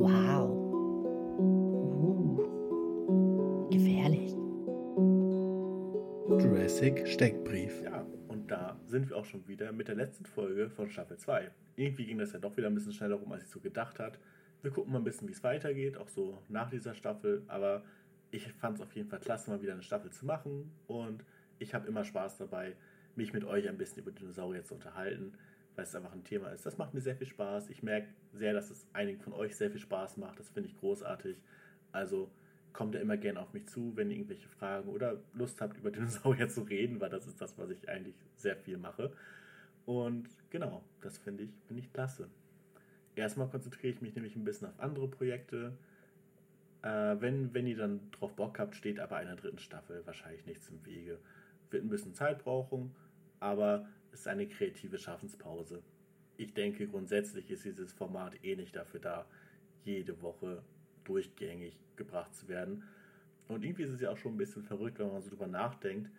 Wow. 0.00 0.48
Uh. 1.38 2.40
Gefährlich. 3.70 4.32
Jurassic 6.42 7.06
Steckbrief. 7.06 7.82
Ja, 7.82 8.06
und 8.28 8.50
da 8.50 8.80
sind 8.86 9.10
wir 9.10 9.18
auch 9.18 9.26
schon 9.26 9.46
wieder 9.46 9.72
mit 9.72 9.88
der 9.88 9.96
letzten 9.96 10.24
Folge 10.24 10.70
von 10.70 10.88
Staffel 10.88 11.18
2. 11.18 11.50
Irgendwie 11.76 12.06
ging 12.06 12.16
das 12.16 12.32
ja 12.32 12.38
doch 12.38 12.56
wieder 12.56 12.68
ein 12.68 12.74
bisschen 12.74 12.94
schneller 12.94 13.16
rum, 13.16 13.30
als 13.30 13.44
ich 13.44 13.50
so 13.50 13.60
gedacht 13.60 13.98
hat. 13.98 14.18
Wir 14.62 14.70
gucken 14.70 14.90
mal 14.90 15.00
ein 15.00 15.04
bisschen, 15.04 15.28
wie 15.28 15.32
es 15.32 15.44
weitergeht, 15.44 15.98
auch 15.98 16.08
so 16.08 16.38
nach 16.48 16.70
dieser 16.70 16.94
Staffel. 16.94 17.42
Aber 17.48 17.84
ich 18.30 18.50
fand 18.54 18.78
es 18.78 18.82
auf 18.82 18.92
jeden 18.94 19.10
Fall 19.10 19.20
klasse, 19.20 19.50
mal 19.50 19.60
wieder 19.60 19.74
eine 19.74 19.82
Staffel 19.82 20.10
zu 20.10 20.24
machen. 20.24 20.72
Und 20.86 21.26
ich 21.58 21.74
habe 21.74 21.86
immer 21.86 22.04
Spaß 22.04 22.38
dabei, 22.38 22.74
mich 23.16 23.34
mit 23.34 23.44
euch 23.44 23.68
ein 23.68 23.76
bisschen 23.76 23.98
über 24.00 24.12
Dinosaurier 24.12 24.64
zu 24.64 24.76
unterhalten, 24.76 25.34
weil 25.76 25.84
es 25.84 25.94
einfach 25.94 26.12
ein 26.12 26.24
Thema 26.24 26.48
ist. 26.48 26.66
Das 26.66 26.78
macht 26.78 26.94
mir 26.94 27.00
sehr 27.00 27.16
viel 27.16 27.26
Spaß. 27.26 27.70
Ich 27.70 27.82
merke 27.82 28.08
sehr, 28.32 28.52
dass 28.52 28.70
es 28.70 28.86
einigen 28.92 29.20
von 29.20 29.32
euch 29.32 29.56
sehr 29.56 29.70
viel 29.70 29.80
Spaß 29.80 30.16
macht. 30.16 30.38
Das 30.38 30.50
finde 30.50 30.68
ich 30.68 30.78
großartig. 30.78 31.40
Also 31.92 32.30
kommt 32.72 32.94
ja 32.94 33.00
immer 33.00 33.16
gerne 33.16 33.40
auf 33.40 33.52
mich 33.52 33.66
zu, 33.66 33.96
wenn 33.96 34.10
ihr 34.10 34.16
irgendwelche 34.16 34.48
Fragen 34.48 34.88
oder 34.88 35.20
Lust 35.34 35.60
habt, 35.60 35.76
über 35.76 35.90
Dinosaurier 35.90 36.48
zu 36.48 36.62
reden, 36.62 37.00
weil 37.00 37.10
das 37.10 37.26
ist 37.26 37.40
das, 37.40 37.58
was 37.58 37.70
ich 37.70 37.88
eigentlich 37.88 38.14
sehr 38.36 38.56
viel 38.56 38.78
mache. 38.78 39.12
Und 39.86 40.28
genau, 40.50 40.84
das 41.00 41.18
finde 41.18 41.44
ich, 41.44 41.50
finde 41.66 41.82
ich 41.82 41.92
klasse. 41.92 42.28
Erstmal 43.16 43.48
konzentriere 43.48 43.92
ich 43.92 44.00
mich 44.00 44.14
nämlich 44.14 44.36
ein 44.36 44.44
bisschen 44.44 44.68
auf 44.68 44.78
andere 44.78 45.08
Projekte. 45.08 45.76
Äh, 46.82 47.16
wenn, 47.20 47.52
wenn 47.52 47.66
ihr 47.66 47.76
dann 47.76 48.10
drauf 48.12 48.34
Bock 48.36 48.58
habt, 48.58 48.76
steht 48.76 49.00
aber 49.00 49.16
einer 49.16 49.36
dritten 49.36 49.58
Staffel 49.58 50.06
wahrscheinlich 50.06 50.46
nichts 50.46 50.68
im 50.68 50.84
Wege 50.86 51.18
wird 51.72 51.84
ein 51.84 51.88
bisschen 51.88 52.14
Zeit 52.14 52.42
brauchen, 52.42 52.94
aber 53.38 53.86
ist 54.12 54.28
eine 54.28 54.46
kreative 54.46 54.98
Schaffenspause. 54.98 55.82
Ich 56.36 56.54
denke, 56.54 56.86
grundsätzlich 56.88 57.50
ist 57.50 57.64
dieses 57.64 57.92
Format 57.92 58.44
eh 58.44 58.56
nicht 58.56 58.74
dafür 58.74 59.00
da, 59.00 59.26
jede 59.84 60.20
Woche 60.22 60.62
durchgängig 61.04 61.78
gebracht 61.96 62.34
zu 62.34 62.48
werden. 62.48 62.84
Und 63.48 63.64
irgendwie 63.64 63.82
ist 63.82 63.90
es 63.90 64.00
ja 64.00 64.10
auch 64.10 64.16
schon 64.16 64.34
ein 64.34 64.38
bisschen 64.38 64.62
verrückt, 64.62 64.98
wenn 64.98 65.08
man 65.08 65.22
so 65.22 65.30
drüber 65.30 65.46
nachdenkt, 65.46 66.10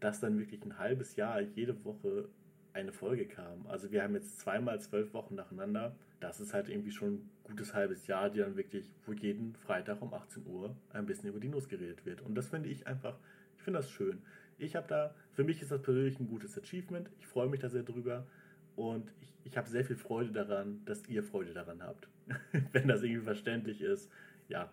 dass 0.00 0.20
dann 0.20 0.38
wirklich 0.38 0.64
ein 0.64 0.78
halbes 0.78 1.16
Jahr 1.16 1.40
jede 1.40 1.84
Woche 1.84 2.28
eine 2.72 2.92
Folge 2.92 3.26
kam. 3.26 3.66
Also 3.66 3.90
wir 3.90 4.02
haben 4.02 4.14
jetzt 4.14 4.38
zweimal 4.38 4.80
zwölf 4.80 5.12
Wochen 5.14 5.34
nacheinander. 5.34 5.96
Das 6.20 6.40
ist 6.40 6.54
halt 6.54 6.68
irgendwie 6.68 6.90
schon 6.90 7.14
ein 7.14 7.30
gutes 7.44 7.74
halbes 7.74 8.06
Jahr, 8.06 8.30
die 8.30 8.38
dann 8.38 8.56
wirklich, 8.56 8.94
wo 9.06 9.12
jeden 9.12 9.54
Freitag 9.54 10.02
um 10.02 10.12
18 10.12 10.46
Uhr 10.46 10.76
ein 10.92 11.06
bisschen 11.06 11.28
über 11.28 11.40
Dinos 11.40 11.68
geredet 11.68 12.04
wird. 12.04 12.20
Und 12.20 12.34
das 12.34 12.48
finde 12.48 12.68
ich 12.68 12.86
einfach, 12.86 13.18
ich 13.56 13.62
finde 13.62 13.80
das 13.80 13.90
schön 13.90 14.22
ich 14.58 14.76
habe 14.76 14.86
da, 14.88 15.14
für 15.32 15.44
mich 15.44 15.62
ist 15.62 15.70
das 15.70 15.82
persönlich 15.82 16.18
ein 16.18 16.28
gutes 16.28 16.58
Achievement. 16.58 17.10
Ich 17.18 17.26
freue 17.26 17.48
mich 17.48 17.60
da 17.60 17.68
sehr 17.68 17.82
drüber. 17.82 18.26
Und 18.74 19.10
ich, 19.20 19.32
ich 19.44 19.56
habe 19.56 19.68
sehr 19.68 19.84
viel 19.84 19.96
Freude 19.96 20.32
daran, 20.32 20.82
dass 20.84 21.06
ihr 21.08 21.22
Freude 21.22 21.52
daran 21.52 21.82
habt. 21.82 22.08
Wenn 22.72 22.88
das 22.88 23.02
irgendwie 23.02 23.24
verständlich 23.24 23.80
ist, 23.80 24.10
ja, 24.48 24.70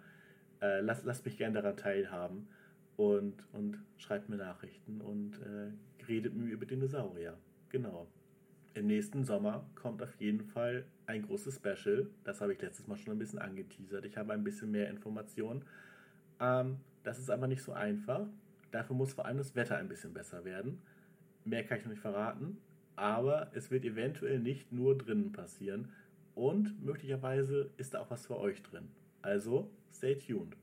äh, 0.62 0.82
lasst, 0.82 1.06
lasst 1.06 1.26
mich 1.26 1.38
gerne 1.38 1.62
daran 1.62 1.78
teilhaben 1.78 2.48
und, 2.98 3.46
und 3.54 3.80
schreibt 3.98 4.30
mir 4.30 4.38
Nachrichten 4.38 5.02
und 5.02 5.40
äh, 5.42 5.72
redet 6.08 6.36
mir 6.36 6.52
über 6.52 6.66
Dinosaurier. 6.66 7.38
Genau. 7.70 8.08
Im 8.76 8.88
nächsten 8.88 9.24
Sommer 9.24 9.70
kommt 9.76 10.02
auf 10.02 10.16
jeden 10.20 10.42
Fall 10.42 10.86
ein 11.06 11.22
großes 11.22 11.56
Special. 11.58 12.10
Das 12.24 12.42
habe 12.42 12.54
ich 12.54 12.62
letztes 12.62 12.88
Mal 12.88 12.98
schon 12.98 13.14
ein 13.14 13.20
bisschen 13.20 13.40
angeteasert. 13.40 14.06
Ich 14.06 14.18
habe 14.18 14.34
ein 14.34 14.44
bisschen 14.44 14.72
mehr 14.72 14.90
Informationen. 14.90 15.64
Ähm, 16.40 16.78
das 17.04 17.20
ist 17.20 17.30
aber 17.30 17.48
nicht 17.48 17.62
so 17.62 17.74
einfach. 17.74 18.28
Dafür 18.74 18.96
muss 18.96 19.14
vor 19.14 19.28
allem 19.28 19.38
das 19.38 19.56
Wetter 19.56 19.78
ein 19.78 19.88
bisschen 19.88 20.16
besser 20.16 20.46
werden. 20.46 20.82
Mehr 21.46 21.64
kann 21.64 21.78
ich 21.78 21.84
noch 21.86 21.92
nicht 21.92 22.02
verraten, 22.02 22.58
aber 22.96 23.52
es 23.54 23.70
wird 23.70 23.86
eventuell 23.86 24.40
nicht 24.40 24.72
nur 24.72 24.98
drinnen 24.98 25.32
passieren 25.32 25.90
und 26.34 26.84
möglicherweise 26.84 27.70
ist 27.78 27.94
da 27.94 28.00
auch 28.00 28.10
was 28.10 28.26
für 28.26 28.40
euch 28.40 28.64
drin. 28.64 28.88
Also 29.22 29.70
stay 29.92 30.16
tuned. 30.16 30.58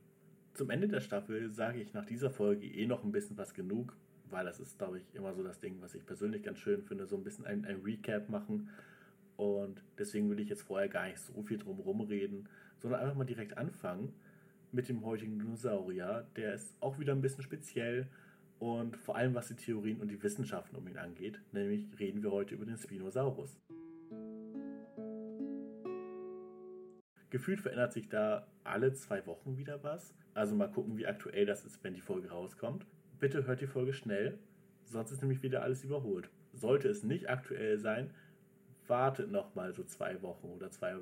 Zum 0.55 0.71
Ende 0.71 0.89
der 0.89 0.99
Staffel 0.99 1.53
sage 1.53 1.81
ich 1.81 1.93
nach 1.93 2.05
dieser 2.05 2.31
Folge 2.31 2.67
eh 2.67 2.85
noch 2.85 3.05
ein 3.05 3.13
bisschen 3.13 3.39
was 3.39 3.55
genug, 3.55 3.97
weil 4.29 4.45
das 4.45 4.59
ist, 4.59 4.77
glaube 4.77 4.99
ich, 4.99 5.05
immer 5.15 5.33
so 5.33 5.45
das 5.45 5.61
Ding, 5.61 5.77
was 5.81 5.95
ich 5.95 6.05
persönlich 6.05 6.43
ganz 6.43 6.59
schön 6.59 6.83
finde, 6.83 7.07
so 7.07 7.17
ein 7.17 7.23
bisschen 7.23 7.47
ein, 7.47 7.65
ein 7.65 7.81
Recap 7.85 8.29
machen. 8.29 8.71
Und 9.37 9.85
deswegen 9.99 10.29
will 10.29 10.41
ich 10.41 10.49
jetzt 10.49 10.63
vorher 10.63 10.89
gar 10.89 11.07
nicht 11.07 11.21
so 11.21 11.43
viel 11.43 11.59
drum 11.59 12.01
reden, 12.01 12.49
sondern 12.81 13.03
einfach 13.03 13.15
mal 13.15 13.25
direkt 13.25 13.57
anfangen 13.57 14.13
mit 14.73 14.89
dem 14.89 15.05
heutigen 15.05 15.39
Dinosaurier. 15.39 16.27
Der 16.37 16.55
ist 16.55 16.75
auch 16.81 16.99
wieder 16.99 17.13
ein 17.13 17.21
bisschen 17.21 17.43
speziell 17.43 18.09
und 18.59 18.97
vor 18.97 19.17
allem 19.17 19.35
was 19.35 19.49
die 19.49 19.57
Theorien 19.57 20.01
und 20.01 20.09
die 20.09 20.23
Wissenschaften 20.23 20.77
um 20.77 20.87
ihn 20.87 20.99
angeht. 20.99 21.41
Nämlich 21.53 21.87
reden 21.99 22.23
wir 22.23 22.31
heute 22.31 22.55
über 22.55 22.67
den 22.67 22.77
Spinosaurus. 22.77 23.59
Gefühlt 27.31 27.61
verändert 27.61 27.93
sich 27.93 28.09
da 28.09 28.49
alle 28.65 28.93
zwei 28.93 29.25
Wochen 29.27 29.57
wieder 29.57 29.83
was. 29.83 30.15
Also 30.35 30.55
mal 30.55 30.71
gucken, 30.71 30.99
wie 30.99 31.07
aktuell 31.07 31.47
das 31.47 31.65
ist, 31.65 31.83
wenn 31.83 31.95
die 31.95 32.01
Folge 32.01 32.31
rauskommt. 32.31 32.87
Bitte 33.19 33.47
hört 33.47 33.61
die 33.61 33.67
Folge 33.67 33.93
schnell, 33.93 34.39
sonst 34.85 35.11
ist 35.11 35.21
nämlich 35.21 35.43
wieder 35.43 35.63
alles 35.63 35.85
überholt. 35.85 36.31
Sollte 36.53 36.89
es 36.89 37.05
nicht 37.05 37.29
aktuell 37.29 37.79
sein, 37.79 38.13
wartet 38.87 39.31
nochmal 39.31 39.73
so 39.73 39.85
zwei 39.85 40.21
Wochen 40.23 40.49
oder 40.49 40.71
zwei 40.71 40.97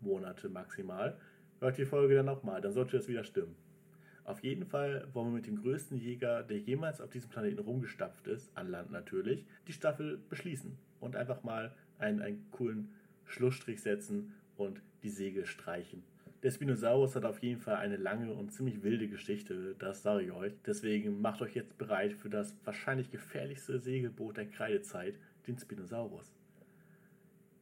Monate 0.00 0.48
maximal 0.48 1.18
hört 1.60 1.78
die 1.78 1.84
Folge 1.84 2.14
dann 2.14 2.26
nochmal, 2.26 2.60
dann 2.60 2.72
sollte 2.72 2.96
das 2.96 3.08
wieder 3.08 3.24
stimmen. 3.24 3.56
Auf 4.24 4.42
jeden 4.42 4.66
Fall 4.66 5.08
wollen 5.14 5.28
wir 5.28 5.36
mit 5.36 5.46
dem 5.46 5.62
größten 5.62 5.96
Jäger, 5.96 6.42
der 6.42 6.58
jemals 6.58 7.00
auf 7.00 7.10
diesem 7.10 7.30
Planeten 7.30 7.60
rumgestapft 7.60 8.26
ist, 8.26 8.50
an 8.54 8.68
Land 8.70 8.90
natürlich, 8.90 9.46
die 9.66 9.72
Staffel 9.72 10.18
beschließen 10.28 10.76
und 11.00 11.16
einfach 11.16 11.42
mal 11.44 11.74
einen, 11.98 12.20
einen 12.20 12.50
coolen 12.50 12.90
Schlussstrich 13.24 13.80
setzen 13.80 14.34
und 14.56 14.82
die 15.02 15.08
Segel 15.08 15.46
streichen. 15.46 16.02
Der 16.42 16.50
Spinosaurus 16.50 17.16
hat 17.16 17.24
auf 17.24 17.42
jeden 17.42 17.60
Fall 17.60 17.76
eine 17.76 17.96
lange 17.96 18.32
und 18.32 18.52
ziemlich 18.52 18.82
wilde 18.82 19.08
Geschichte, 19.08 19.74
das 19.78 20.02
sage 20.02 20.24
ich 20.24 20.32
euch. 20.32 20.52
Deswegen 20.66 21.20
macht 21.20 21.42
euch 21.42 21.56
jetzt 21.56 21.76
bereit 21.78 22.12
für 22.12 22.30
das 22.30 22.54
wahrscheinlich 22.64 23.10
gefährlichste 23.10 23.80
Segelboot 23.80 24.36
der 24.36 24.46
Kreidezeit, 24.46 25.14
den 25.48 25.58
Spinosaurus. 25.58 26.32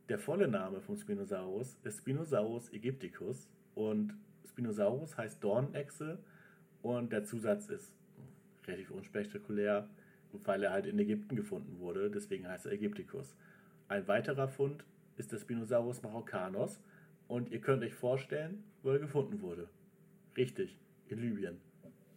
Der 0.08 0.18
volle 0.18 0.46
Name 0.46 0.80
vom 0.80 0.96
Spinosaurus 0.96 1.78
ist 1.84 1.98
Spinosaurus 1.98 2.70
aegypticus 2.70 3.48
und 3.76 4.14
Spinosaurus 4.48 5.16
heißt 5.16 5.44
Dornechse 5.44 6.18
und 6.82 7.12
der 7.12 7.24
Zusatz 7.24 7.68
ist 7.68 7.94
relativ 8.66 8.90
unspektakulär, 8.90 9.88
weil 10.32 10.64
er 10.64 10.72
halt 10.72 10.86
in 10.86 10.98
Ägypten 10.98 11.36
gefunden 11.36 11.78
wurde, 11.78 12.10
deswegen 12.10 12.48
heißt 12.48 12.66
er 12.66 12.72
Ägypticus. 12.72 13.36
Ein 13.88 14.08
weiterer 14.08 14.48
Fund 14.48 14.84
ist 15.16 15.30
der 15.30 15.38
Spinosaurus 15.38 16.02
maroccanus 16.02 16.80
und 17.28 17.50
ihr 17.50 17.60
könnt 17.60 17.82
euch 17.82 17.94
vorstellen, 17.94 18.64
wo 18.82 18.90
er 18.90 18.98
gefunden 18.98 19.40
wurde. 19.42 19.68
Richtig, 20.36 20.78
in 21.08 21.18
Libyen. 21.20 21.60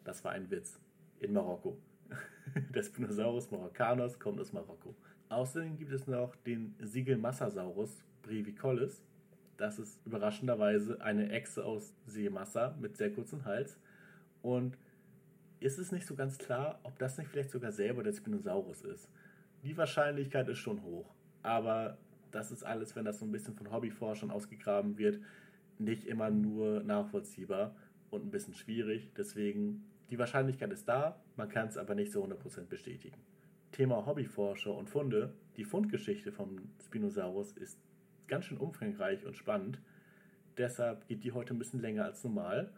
Das 0.04 0.24
war 0.24 0.32
ein 0.32 0.50
Witz. 0.50 0.80
In 1.20 1.34
Marokko. 1.34 1.78
der 2.74 2.84
Spinosaurus 2.84 3.52
maroccanus 3.52 4.18
kommt 4.18 4.40
aus 4.40 4.54
Marokko. 4.54 4.96
Außerdem 5.28 5.78
gibt 5.78 5.92
es 5.92 6.08
noch 6.08 6.36
den 6.38 6.74
Sigelmassasaurus 6.80 8.04
brevicollis 8.24 9.04
das 9.60 9.78
ist 9.78 10.00
überraschenderweise 10.06 11.02
eine 11.02 11.30
Echse 11.32 11.66
aus 11.66 11.94
Seemassa 12.06 12.76
mit 12.80 12.96
sehr 12.96 13.12
kurzem 13.12 13.44
Hals. 13.44 13.78
Und 14.42 14.78
ist 15.60 15.78
es 15.78 15.92
nicht 15.92 16.08
so 16.08 16.16
ganz 16.16 16.38
klar, 16.38 16.80
ob 16.84 16.98
das 16.98 17.18
nicht 17.18 17.30
vielleicht 17.30 17.52
sogar 17.52 17.74
selber 17.74 18.02
der 18.02 18.14
Spinosaurus 18.14 18.82
ist. 18.84 19.10
Die 19.64 19.76
Wahrscheinlichkeit 19.76 20.48
ist 20.48 20.60
schon 20.60 20.82
hoch. 20.82 21.14
Aber 21.44 21.98
das 22.32 22.52
ist 22.52 22.64
alles, 22.64 22.96
wenn 22.96 23.04
das 23.04 23.20
so 23.20 23.26
ein 23.26 23.34
bisschen 23.34 23.54
von 23.54 23.70
Hobbyforschern 23.70 24.32
ausgegraben 24.32 24.98
wird, 24.98 25.20
nicht 25.78 26.06
immer 26.06 26.30
nur 26.30 26.82
nachvollziehbar 26.84 27.76
und 28.12 28.26
ein 28.26 28.32
bisschen 28.32 28.54
schwierig. 28.54 29.12
Deswegen, 29.18 29.84
die 30.10 30.20
Wahrscheinlichkeit 30.20 30.72
ist 30.72 30.88
da, 30.88 31.22
man 31.36 31.50
kann 31.50 31.68
es 31.68 31.78
aber 31.78 31.96
nicht 31.96 32.14
so 32.14 32.24
100% 32.24 32.68
bestätigen. 32.70 33.18
Thema 33.74 34.06
Hobbyforscher 34.06 34.74
und 34.74 34.90
Funde. 34.90 35.34
Die 35.58 35.66
Fundgeschichte 35.66 36.32
vom 36.32 36.70
Spinosaurus 36.82 37.52
ist 37.52 37.78
ganz 38.30 38.46
schön 38.46 38.58
umfangreich 38.58 39.26
und 39.26 39.36
spannend. 39.36 39.80
Deshalb 40.58 41.08
geht 41.08 41.24
die 41.24 41.32
heute 41.32 41.54
ein 41.54 41.60
bisschen 41.60 41.82
länger 41.82 42.06
als 42.06 42.24
normal 42.24 42.72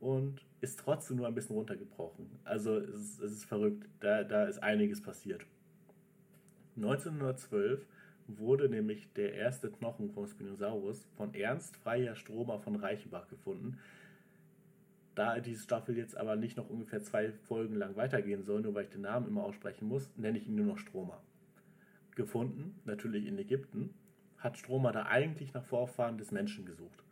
und 0.00 0.44
ist 0.60 0.78
trotzdem 0.78 1.18
nur 1.18 1.26
ein 1.26 1.34
bisschen 1.34 1.56
runtergebrochen. 1.56 2.26
Also 2.44 2.78
es 2.78 2.94
ist, 2.94 3.20
es 3.20 3.32
ist 3.32 3.44
verrückt, 3.44 3.88
da, 4.00 4.24
da 4.24 4.44
ist 4.44 4.62
einiges 4.62 5.02
passiert. 5.02 5.44
1912 6.76 7.86
wurde 8.26 8.68
nämlich 8.68 9.12
der 9.12 9.34
erste 9.34 9.70
Knochen 9.70 10.10
vom 10.10 10.26
Spinosaurus 10.26 11.06
von 11.16 11.34
Ernst 11.34 11.76
Freiherr 11.76 12.16
Stromer 12.16 12.58
von 12.58 12.76
Reichenbach 12.76 13.28
gefunden. 13.28 13.78
Da 15.14 15.38
diese 15.38 15.62
Staffel 15.62 15.96
jetzt 15.96 16.16
aber 16.16 16.34
nicht 16.34 16.56
noch 16.56 16.68
ungefähr 16.68 17.02
zwei 17.02 17.30
Folgen 17.30 17.76
lang 17.76 17.96
weitergehen 17.96 18.42
soll, 18.42 18.62
nur 18.62 18.74
weil 18.74 18.84
ich 18.84 18.90
den 18.90 19.02
Namen 19.02 19.28
immer 19.28 19.44
aussprechen 19.44 19.86
muss, 19.86 20.10
nenne 20.16 20.38
ich 20.38 20.48
ihn 20.48 20.56
nur 20.56 20.66
noch 20.66 20.78
Stromer. 20.78 21.22
Gefunden, 22.16 22.80
natürlich 22.84 23.26
in 23.26 23.38
Ägypten, 23.38 23.94
hat 24.44 24.58
Stromer 24.58 24.92
da 24.92 25.06
eigentlich 25.06 25.54
nach 25.54 25.64
Vorfahren 25.64 26.18
des 26.18 26.30
Menschen 26.30 26.66
gesucht. 26.66 27.02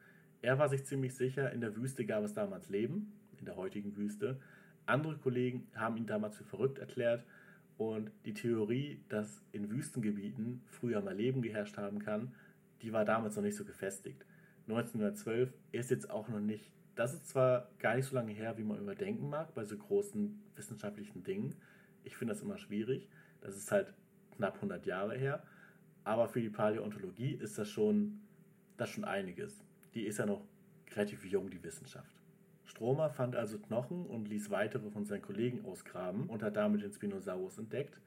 Er 0.43 0.59
war 0.59 0.69
sich 0.69 0.85
ziemlich 0.85 1.15
sicher, 1.15 1.51
in 1.53 1.61
der 1.61 1.75
Wüste 1.77 2.05
gab 2.05 2.23
es 2.23 2.35
damals 2.35 2.69
Leben, 2.69 3.13
in 3.39 3.47
der 3.47 3.57
heutigen 3.57 3.97
Wüste. 3.97 4.39
Andere 4.87 5.17
Kollegen 5.17 5.67
haben 5.75 5.97
ihn 5.97 6.07
damals 6.07 6.37
für 6.37 6.45
verrückt 6.45 6.79
erklärt 6.79 7.25
und 7.79 8.11
die 8.27 8.35
Theorie, 8.35 9.01
dass 9.09 9.43
in 9.53 9.71
Wüstengebieten 9.71 10.63
früher 10.67 11.01
mal 11.01 11.17
Leben 11.17 11.43
geherrscht 11.43 11.79
haben 11.79 12.01
kann, 12.01 12.35
die 12.83 12.93
war 12.93 13.05
damals 13.05 13.37
noch 13.37 13.43
nicht 13.43 13.57
so 13.57 13.65
gefestigt. 13.65 14.27
1912 14.69 15.53
ist 15.73 15.91
jetzt 15.91 16.11
auch 16.11 16.29
noch 16.29 16.41
nicht, 16.41 16.71
das 16.95 17.15
ist 17.15 17.29
zwar 17.29 17.71
gar 17.79 17.97
nicht 17.97 18.05
so 18.05 18.15
lange 18.15 18.33
her, 18.33 18.59
wie 18.59 18.65
man 18.65 18.79
überdenken 18.79 19.31
mag, 19.31 19.55
bei 19.55 19.65
so 19.65 19.77
großen 19.77 20.39
wissenschaftlichen 20.55 21.25
Dingen. 21.25 21.55
Ich 22.05 22.17
finde 22.17 22.35
das 22.35 22.43
immer 22.43 22.59
schwierig. 22.59 23.09
Das 23.41 23.57
ist 23.57 23.73
halt 23.73 23.95
knapp 24.37 24.57
100 24.57 24.85
Jahre 24.85 25.17
her. 25.17 25.43
Aber 26.05 26.29
für 26.29 26.41
die 26.41 26.51
Paläontologie 26.51 27.33
ist 27.33 27.59
das 27.59 27.69
schon, 27.69 28.21
das 28.77 28.91
schon 28.91 29.05
einiges. 29.05 29.65
Die 29.95 30.03
ist 30.03 30.19
ja 30.19 30.27
noch 30.27 30.45
relativ 30.95 31.25
jung, 31.25 31.51
die 31.51 31.63
Wissenschaft. 31.63 32.15
Stromer 32.65 33.11
fand 33.11 33.37
also 33.37 33.59
Knochen 33.59 34.07
und 34.07 34.29
ließ 34.29 34.51
weitere 34.51 34.91
von 34.91 35.05
seinen 35.05 35.23
Kollegen 35.23 35.65
ausgraben 35.65 36.29
und 36.29 36.43
hat 36.43 36.57
damit 36.57 36.83
den 36.83 36.93
Spinosaurus 36.93 37.59
entdeckt. 37.59 38.01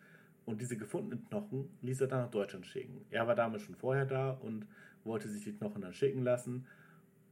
Und 0.46 0.62
diese 0.62 0.78
gefundenen 0.78 1.26
Knochen 1.28 1.70
ließ 1.82 2.02
er 2.02 2.08
dann 2.08 2.22
nach 2.22 2.32
Deutschland 2.32 2.66
schicken. 2.66 3.06
Er 3.10 3.28
war 3.28 3.36
damals 3.36 3.64
schon 3.64 3.76
vorher 3.76 4.06
da 4.06 4.32
und 4.32 4.68
wollte 5.04 5.30
sich 5.30 5.44
die 5.44 5.54
Knochen 5.54 5.82
dann 5.82 5.94
schicken 5.94 6.24
lassen, 6.24 6.68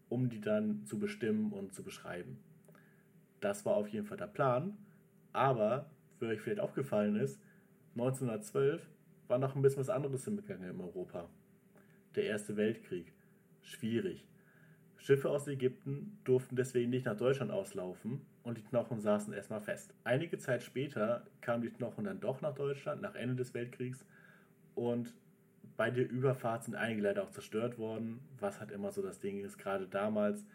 um 0.09 0.29
die 0.29 0.41
dann 0.41 0.85
zu 0.85 0.99
bestimmen 0.99 1.51
und 1.51 1.73
zu 1.73 1.83
beschreiben. 1.83 2.39
Das 3.39 3.65
war 3.65 3.75
auf 3.75 3.87
jeden 3.89 4.05
Fall 4.05 4.17
der 4.17 4.27
Plan. 4.27 4.77
Aber, 5.31 5.89
wie 6.19 6.27
euch 6.27 6.41
vielleicht 6.41 6.59
aufgefallen 6.59 7.15
ist, 7.15 7.39
1912 7.95 8.87
war 9.27 9.37
noch 9.37 9.55
ein 9.55 9.61
bisschen 9.61 9.79
was 9.79 9.89
anderes 9.89 10.27
im 10.27 10.35
Begangen 10.35 10.69
in 10.69 10.81
Europa. 10.81 11.29
Der 12.15 12.25
Erste 12.25 12.57
Weltkrieg. 12.57 13.11
Schwierig. 13.61 14.25
Schiffe 14.97 15.29
aus 15.29 15.47
Ägypten 15.47 16.17
durften 16.23 16.55
deswegen 16.55 16.89
nicht 16.89 17.05
nach 17.05 17.17
Deutschland 17.17 17.51
auslaufen 17.51 18.21
und 18.43 18.57
die 18.57 18.61
Knochen 18.61 19.01
saßen 19.01 19.33
erstmal 19.33 19.59
fest. 19.59 19.93
Einige 20.05 20.37
Zeit 20.37 20.63
später 20.63 21.25
kamen 21.41 21.61
die 21.61 21.69
Knochen 21.69 22.05
dann 22.05 22.21
doch 22.21 22.39
nach 22.41 22.55
Deutschland, 22.55 23.01
nach 23.01 23.15
Ende 23.15 23.35
des 23.35 23.53
Weltkriegs. 23.53 24.05
Und 24.75 25.13
bei 25.75 25.91
der 25.91 26.09
Überfahrt 26.09 26.63
sind 26.63 26.75
einige 26.75 27.01
leider 27.01 27.23
auch 27.23 27.31
zerstört 27.31 27.77
worden, 27.77 28.21
was 28.39 28.59
halt 28.59 28.71
immer 28.71 28.91
so 28.91 29.01
das 29.01 29.19
Ding 29.19 29.43
ist. 29.43 29.57
Gerade 29.57 29.87
damals, 29.87 30.45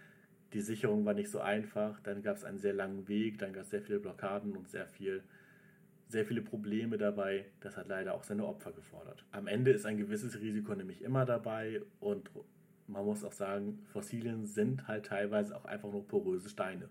die 0.55 0.62
Sicherung 0.62 1.05
war 1.05 1.15
nicht 1.15 1.31
so 1.31 1.41
einfach, 1.41 2.00
dann 2.00 2.23
gab 2.23 2.37
es 2.37 2.44
einen 2.44 2.59
sehr 2.59 2.73
langen 2.73 3.06
Weg, 3.06 3.38
dann 3.38 3.53
gab 3.53 3.65
es 3.65 3.70
sehr 3.70 3.82
viele 3.82 3.99
Blockaden 3.99 4.56
und 4.56 4.69
sehr 4.69 4.87
viel 4.87 5.23
sehr 6.08 6.25
viele 6.25 6.43
Probleme 6.43 6.96
dabei. 6.96 7.44
Das 7.60 7.76
hat 7.76 7.88
leider 7.88 8.14
auch 8.14 8.25
seine 8.25 8.46
Opfer 8.46 8.72
gefordert. 8.72 9.25
Am 9.31 9.46
Ende 9.46 9.70
ist 9.70 9.84
ein 9.84 9.99
gewisses 9.99 10.40
Risiko 10.40 10.75
nämlich 10.75 11.02
immer 11.02 11.26
dabei 11.26 11.82
und 12.00 12.31
man 12.87 13.05
muss 13.05 13.25
auch 13.25 13.32
sagen, 13.32 13.81
Fossilien 13.93 14.46
sind 14.46 14.88
halt 14.88 15.06
teilweise 15.06 15.55
auch 15.55 15.66
einfach 15.66 15.90
nur 15.90 16.06
poröse 16.08 16.49
Steine. 16.49 16.88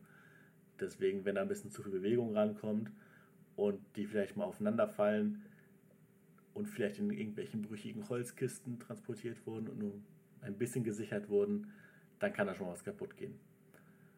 Deswegen, 0.80 1.26
wenn 1.26 1.36
da 1.36 1.42
ein 1.42 1.48
bisschen 1.48 1.72
zu 1.72 1.82
viel 1.82 1.92
Bewegung 1.92 2.36
rankommt 2.36 2.92
und 3.56 3.80
die 3.96 4.06
vielleicht 4.06 4.38
mal 4.38 4.46
aufeinander 4.46 4.88
fallen 4.88 5.42
und 6.54 6.68
vielleicht 6.68 7.00
in 7.00 7.10
irgendwelchen 7.10 7.64
brüchigen 7.64 8.08
Holzkisten 8.08 8.80
transportiert 8.80 9.44
wurden 9.48 9.68
und 9.68 9.80
nur 9.80 9.94
ein 10.42 10.56
bisschen 10.56 10.84
gesichert 10.84 11.30
wurden, 11.30 11.72
dann 12.20 12.34
kann 12.34 12.46
da 12.46 12.54
schon 12.54 12.68
was 12.68 12.84
kaputt 12.84 13.18
gehen. 13.18 13.40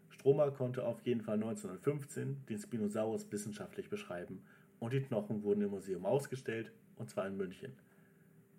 Stromer 0.10 0.52
konnte 0.52 0.84
auf 0.86 1.02
jeden 1.06 1.22
Fall 1.22 1.36
1915 1.36 2.46
den 2.50 2.60
Spinosaurus 2.60 3.32
wissenschaftlich 3.32 3.90
beschreiben 3.90 4.42
und 4.80 4.94
die 4.94 5.02
Knochen 5.02 5.44
wurden 5.44 5.62
im 5.62 5.72
Museum 5.72 6.06
ausgestellt 6.06 6.72
und 6.96 7.10
zwar 7.10 7.28
in 7.28 7.38
München. 7.38 7.74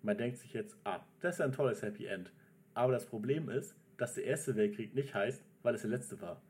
Man 0.01 0.17
denkt 0.17 0.37
sich 0.37 0.53
jetzt, 0.53 0.75
ah, 0.83 0.99
das 1.19 1.35
ist 1.35 1.41
ein 1.41 1.51
tolles 1.51 1.81
Happy 1.81 2.05
End. 2.05 2.31
Aber 2.73 2.91
das 2.91 3.05
Problem 3.05 3.49
ist, 3.49 3.75
dass 3.97 4.15
der 4.15 4.25
Erste 4.25 4.55
Weltkrieg 4.55 4.95
nicht 4.95 5.13
heißt, 5.13 5.43
weil 5.61 5.75
es 5.75 5.81
der 5.81 5.91
letzte 5.91 6.19
war. 6.21 6.41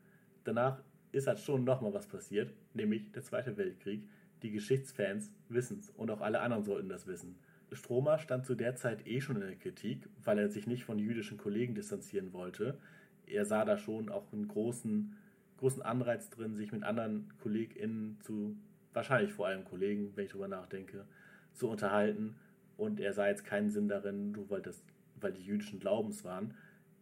Danach 0.44 0.82
ist 1.12 1.28
halt 1.28 1.40
schon 1.40 1.64
nochmal 1.64 1.94
was 1.94 2.08
passiert, 2.08 2.54
nämlich 2.74 3.12
der 3.12 3.24
Zweite 3.24 3.58
Weltkrieg. 3.58 4.08
Die 4.42 4.52
Geschichtsfans 4.52 5.32
wissen 5.50 5.80
es 5.80 5.90
und 5.90 6.10
auch 6.10 6.22
alle 6.22 6.40
anderen 6.40 6.64
sollten 6.64 6.90
das 6.90 7.08
wissen. 7.08 7.36
Stromer 7.74 8.20
stand 8.20 8.46
zu 8.46 8.56
der 8.56 8.76
Zeit 8.76 9.08
eh 9.08 9.22
schon 9.22 9.38
in 9.38 9.48
der 9.48 9.56
Kritik, 9.56 10.10
weil 10.24 10.40
er 10.40 10.50
sich 10.50 10.68
nicht 10.68 10.84
von 10.84 11.00
jüdischen 11.00 11.38
Kollegen 11.38 11.76
distanzieren 11.76 12.34
wollte. 12.34 12.78
Er 13.26 13.46
sah 13.46 13.66
da 13.66 13.78
schon 13.78 14.10
auch 14.10 14.32
einen 14.34 14.48
großen, 14.48 15.16
großen 15.58 15.82
Anreiz 15.82 16.30
drin, 16.30 16.56
sich 16.56 16.72
mit 16.72 16.84
anderen 16.84 17.32
KollegInnen 17.42 18.20
zu, 18.22 18.58
wahrscheinlich 18.94 19.34
vor 19.34 19.48
allem 19.48 19.66
Kollegen, 19.66 20.12
wenn 20.16 20.26
ich 20.26 20.32
darüber 20.32 20.48
nachdenke, 20.48 21.06
zu 21.54 21.70
unterhalten. 21.70 22.36
Und 22.78 23.00
er 23.00 23.14
sah 23.14 23.28
jetzt 23.28 23.46
keinen 23.46 23.70
Sinn 23.70 23.88
darin, 23.88 24.32
nur 24.32 24.50
weil 24.50 24.62
das 24.62 24.84
weil 25.22 25.34
die 25.34 25.44
jüdischen 25.44 25.80
Glaubens 25.80 26.24
waren, 26.26 26.54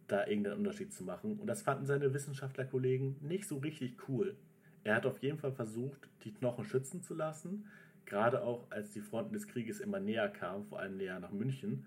da 0.08 0.26
irgendeinen 0.26 0.58
Unterschied 0.58 0.94
zu 0.94 1.04
machen. 1.04 1.40
Und 1.40 1.48
das 1.48 1.62
fanden 1.62 1.86
seine 1.86 2.14
Wissenschaftlerkollegen 2.14 3.16
nicht 3.22 3.48
so 3.48 3.58
richtig 3.58 3.98
cool. 4.08 4.36
Er 4.84 4.96
hat 4.96 5.06
auf 5.06 5.20
jeden 5.20 5.38
Fall 5.38 5.52
versucht, 5.52 6.10
die 6.24 6.34
Knochen 6.34 6.66
schützen 6.66 7.02
zu 7.02 7.14
lassen, 7.14 7.66
gerade 8.06 8.44
auch 8.44 8.70
als 8.72 8.92
die 8.92 9.02
Fronten 9.02 9.34
des 9.34 9.48
Krieges 9.48 9.80
immer 9.80 10.00
näher 10.00 10.30
kamen, 10.30 10.66
vor 10.66 10.80
allem 10.80 10.98
näher 10.98 11.20
nach 11.20 11.32
München. 11.32 11.86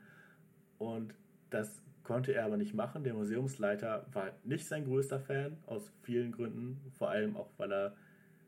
Und 0.78 1.14
das 1.50 1.82
konnte 2.04 2.32
er 2.32 2.44
aber 2.44 2.56
nicht 2.56 2.75
machen. 2.75 3.04
Der 3.04 3.14
Museumsleiter 3.14 4.06
war 4.12 4.32
nicht 4.44 4.66
sein 4.66 4.84
größter 4.84 5.20
Fan, 5.20 5.56
aus 5.66 5.90
vielen 6.02 6.32
Gründen, 6.32 6.81
vor 6.99 7.10
allem 7.10 7.37
auch, 7.37 7.50
weil 7.56 7.72
er, 7.72 7.96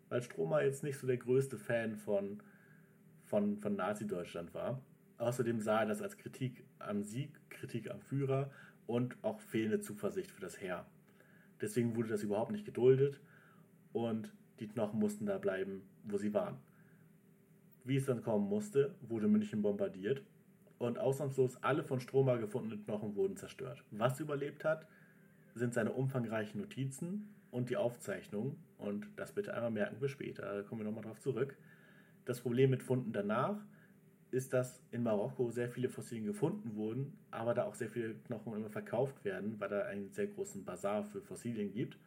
weil 0.09 0.23
Stromer 0.23 0.63
jetzt 0.63 0.83
nicht 0.83 0.99
so 0.99 1.07
der 1.07 1.17
größte 1.17 1.59
Fan 1.59 1.97
von, 1.97 2.43
von, 3.25 3.59
von 3.59 3.77
Nazi-Deutschland 3.77 4.55
war. 4.55 4.81
Außerdem 5.19 5.61
sah 5.61 5.81
er 5.81 5.87
das 5.87 6.03
als 6.03 6.17
Kritik 6.17 6.65
am 6.79 7.03
Sieg, 7.03 7.31
Kritik 7.51 7.91
am 7.91 8.01
Führer 8.01 8.51
und 8.87 9.17
auch 9.23 9.41
fehlende 9.41 9.81
Zuversicht 9.81 10.31
für 10.31 10.41
das 10.41 10.61
Heer. 10.61 10.87
Deswegen 11.61 11.97
wurde 11.97 12.09
das 12.09 12.23
überhaupt 12.23 12.53
nicht 12.53 12.65
geduldet 12.65 13.21
und 13.93 14.33
die 14.61 14.69
Knochen 14.69 14.99
mussten 14.99 15.27
da 15.27 15.39
bleiben, 15.39 15.83
wo 16.05 16.19
sie 16.19 16.35
waren. 16.35 16.59
Wie 17.85 17.97
es 17.97 18.07
dann 18.07 18.23
kommen 18.23 18.49
musste, 18.49 18.95
wurde 19.03 19.29
München 19.29 19.63
bombardiert 19.63 20.23
und 20.79 20.99
ausnahmslos 20.99 21.63
alle 21.63 21.85
von 21.85 22.01
Stromer 22.01 22.39
gefundenen 22.39 22.85
Knochen 22.85 23.15
wurden 23.15 23.37
zerstört. 23.37 23.85
Was 23.91 24.21
überlebt 24.21 24.65
hat, 24.65 24.87
sind 25.55 25.75
seine 25.75 25.93
umfangreichen 25.93 26.61
Notizen 26.61 27.29
und 27.51 27.71
die 27.71 27.77
Aufzeichnungen 27.77 28.57
und 28.79 29.07
das 29.17 29.33
bitte 29.33 29.55
einmal 29.55 29.71
merken 29.71 30.01
wir 30.01 30.09
später, 30.09 30.43
da 30.43 30.63
kommen 30.63 30.81
wir 30.81 30.85
nochmal 30.85 31.05
drauf 31.05 31.21
zurück. 31.21 31.57
Das 32.25 32.41
Problem 32.41 32.71
mit 32.71 32.83
Funden 32.83 33.13
danach 33.13 33.57
ist, 34.31 34.53
dass 34.53 34.83
in 34.91 35.03
Marokko 35.03 35.51
sehr 35.51 35.69
viele 35.69 35.89
Fossilien 35.89 36.27
gefunden 36.27 36.75
wurden, 36.75 37.17
aber 37.31 37.55
da 37.55 37.65
auch 37.65 37.75
sehr 37.75 37.89
viele 37.89 38.15
Knochen 38.15 38.55
immer 38.55 38.71
verkauft 38.71 39.25
werden, 39.25 39.61
weil 39.61 39.69
da 39.69 39.83
einen 39.83 40.13
sehr 40.13 40.27
großen 40.27 40.65
Bazar 40.65 41.05
für 41.05 41.23
Fossilien 41.23 41.73
gibt. 41.73 41.99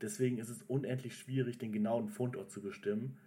Deswegen 0.00 0.38
ist 0.38 0.48
es 0.48 0.62
unendlich 0.62 1.16
schwierig, 1.16 1.58
den 1.58 1.72
genauen 1.72 2.08
Fundort 2.08 2.50
zu 2.50 2.62
bestimmen, 2.62 3.18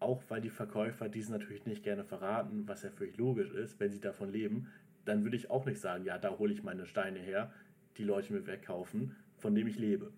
auch 0.00 0.22
weil 0.28 0.42
die 0.42 0.50
Verkäufer 0.50 1.08
diesen 1.08 1.32
natürlich 1.32 1.64
nicht 1.64 1.82
gerne 1.82 2.04
verraten, 2.04 2.68
was 2.68 2.82
ja 2.82 2.90
völlig 2.90 3.16
logisch 3.16 3.50
ist, 3.52 3.80
wenn 3.80 3.90
sie 3.90 4.00
davon 4.00 4.30
leben. 4.30 4.68
Dann 5.06 5.24
würde 5.24 5.36
ich 5.36 5.50
auch 5.50 5.64
nicht 5.64 5.80
sagen, 5.80 6.04
ja, 6.04 6.18
da 6.18 6.38
hole 6.38 6.52
ich 6.52 6.62
meine 6.62 6.84
Steine 6.84 7.20
her, 7.20 7.52
die 7.96 8.04
Leute 8.04 8.32
mir 8.34 8.46
wegkaufen, 8.46 9.16
von 9.38 9.54
dem 9.54 9.66
ich 9.66 9.78
lebe. 9.78 10.12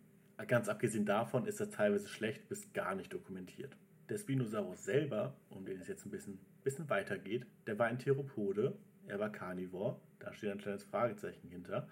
Ganz 0.46 0.68
abgesehen 0.68 1.06
davon 1.06 1.46
ist 1.46 1.61
das 1.61 1.70
teilweise 1.70 2.08
schlecht 2.08 2.49
bis 2.49 2.72
gar 2.72 2.94
nicht 2.94 3.12
dokumentiert. 3.12 3.76
Der 4.08 4.18
Spinosaurus 4.18 4.84
selber, 4.84 5.37
um 5.50 5.64
den 5.64 5.80
es 5.80 5.88
jetzt 5.88 6.04
ein 6.04 6.11
bisschen 6.11 6.38
bisschen 6.62 6.88
weiter 6.88 7.18
geht, 7.18 7.46
der 7.66 7.78
war 7.78 7.87
ein 7.87 7.99
Theropode, 7.99 8.76
er 9.06 9.18
war 9.18 9.30
Carnivor, 9.30 10.00
da 10.18 10.32
steht 10.32 10.50
ein 10.50 10.58
kleines 10.58 10.84
Fragezeichen 10.84 11.49
hinter. 11.49 11.88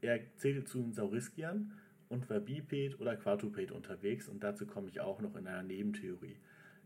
Er 0.00 0.20
zählte 0.36 0.64
zu 0.64 0.80
den 0.80 0.92
Sauriskiern 0.92 1.72
und 2.08 2.28
war 2.30 2.40
biped 2.40 3.00
oder 3.00 3.16
quadruped 3.16 3.72
unterwegs 3.72 4.28
und 4.28 4.44
dazu 4.44 4.66
komme 4.66 4.88
ich 4.88 5.00
auch 5.00 5.20
noch 5.20 5.34
in 5.36 5.46
einer 5.46 5.62
Nebentheorie. 5.62 6.38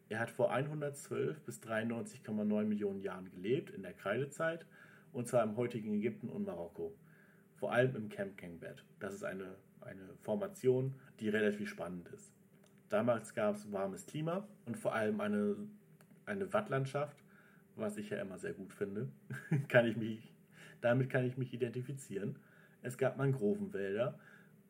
Er 0.08 0.18
hat 0.18 0.30
vor 0.30 0.50
112 0.50 1.40
bis 1.42 1.60
93,9 1.62 2.64
Millionen 2.64 3.00
Jahren 3.00 3.30
gelebt 3.30 3.70
in 3.70 3.82
der 3.82 3.92
Kreidezeit 3.92 4.64
und 5.12 5.28
zwar 5.28 5.44
im 5.44 5.56
heutigen 5.56 5.94
Ägypten 5.94 6.28
und 6.28 6.46
Marokko. 6.46 6.94
Vor 7.56 7.72
allem 7.72 7.94
im 7.94 8.08
Bed. 8.58 8.82
Das 8.98 9.12
ist 9.12 9.22
eine, 9.22 9.56
eine 9.82 10.14
Formation, 10.22 10.94
die 11.20 11.28
relativ 11.28 11.68
spannend 11.68 12.08
ist. 12.08 12.32
Damals 12.88 13.34
gab 13.34 13.54
es 13.54 13.70
warmes 13.72 14.06
Klima 14.06 14.46
und 14.66 14.76
vor 14.76 14.94
allem 14.94 15.20
eine 15.20 15.56
eine 16.30 16.52
Wattlandschaft, 16.52 17.16
was 17.76 17.96
ich 17.96 18.10
ja 18.10 18.18
immer 18.18 18.38
sehr 18.38 18.52
gut 18.52 18.72
finde. 18.72 19.08
kann 19.68 19.86
ich 19.86 19.96
mich, 19.96 20.32
damit 20.80 21.10
kann 21.10 21.24
ich 21.24 21.36
mich 21.36 21.52
identifizieren. 21.52 22.36
Es 22.82 22.96
gab 22.96 23.18
Mangrovenwälder 23.18 24.18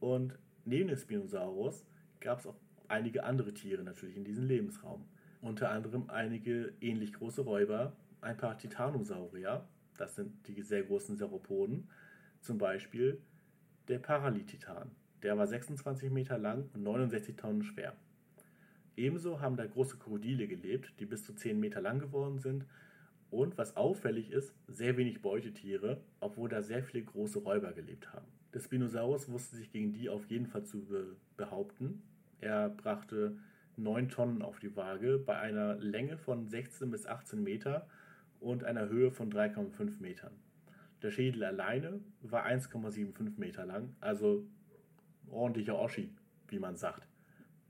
und 0.00 0.36
neben 0.64 0.88
dem 0.88 0.98
Spinosaurus 0.98 1.86
gab 2.18 2.40
es 2.40 2.46
auch 2.46 2.56
einige 2.88 3.24
andere 3.24 3.54
Tiere 3.54 3.84
natürlich 3.84 4.16
in 4.16 4.24
diesem 4.24 4.46
Lebensraum. 4.46 5.04
Unter 5.40 5.70
anderem 5.70 6.10
einige 6.10 6.72
ähnlich 6.80 7.12
große 7.12 7.42
Räuber, 7.42 7.92
ein 8.20 8.36
paar 8.36 8.58
Titanosaurier, 8.58 9.66
das 9.96 10.16
sind 10.16 10.46
die 10.48 10.62
sehr 10.62 10.82
großen 10.82 11.16
Sauropoden, 11.16 11.88
zum 12.40 12.58
Beispiel 12.58 13.20
der 13.90 13.98
Paralititan. 13.98 14.92
Der 15.22 15.36
war 15.36 15.46
26 15.46 16.10
Meter 16.10 16.38
lang 16.38 16.70
und 16.74 16.82
69 16.84 17.36
Tonnen 17.36 17.64
schwer. 17.64 17.96
Ebenso 18.96 19.40
haben 19.40 19.56
da 19.56 19.66
große 19.66 19.98
Krokodile 19.98 20.46
gelebt, 20.46 20.94
die 21.00 21.06
bis 21.06 21.24
zu 21.24 21.34
10 21.34 21.58
Meter 21.58 21.80
lang 21.80 21.98
geworden 21.98 22.38
sind. 22.38 22.66
Und 23.30 23.58
was 23.58 23.76
auffällig 23.76 24.30
ist, 24.30 24.54
sehr 24.68 24.96
wenig 24.96 25.22
Beutetiere, 25.22 26.00
obwohl 26.20 26.48
da 26.48 26.62
sehr 26.62 26.82
viele 26.82 27.04
große 27.04 27.40
Räuber 27.40 27.72
gelebt 27.72 28.12
haben. 28.12 28.26
Der 28.54 28.60
Spinosaurus 28.60 29.28
wusste 29.28 29.56
sich 29.56 29.70
gegen 29.70 29.92
die 29.92 30.08
auf 30.08 30.24
jeden 30.26 30.46
Fall 30.46 30.64
zu 30.64 30.84
be 30.84 31.16
behaupten. 31.36 32.02
Er 32.40 32.68
brachte 32.68 33.36
9 33.76 34.08
Tonnen 34.08 34.42
auf 34.42 34.58
die 34.60 34.74
Waage 34.76 35.18
bei 35.18 35.38
einer 35.38 35.76
Länge 35.76 36.16
von 36.16 36.48
16 36.48 36.90
bis 36.90 37.06
18 37.06 37.42
Meter 37.42 37.86
und 38.40 38.64
einer 38.64 38.88
Höhe 38.88 39.10
von 39.10 39.32
3,5 39.32 40.00
Metern. 40.00 40.32
Der 41.02 41.10
Schädel 41.10 41.44
alleine 41.44 42.00
war 42.22 42.46
1,75 42.46 43.38
Meter 43.38 43.64
lang, 43.64 43.94
also 44.00 44.46
ordentlicher 45.28 45.78
Oschi, 45.78 46.12
wie 46.48 46.58
man 46.58 46.76
sagt. 46.76 47.06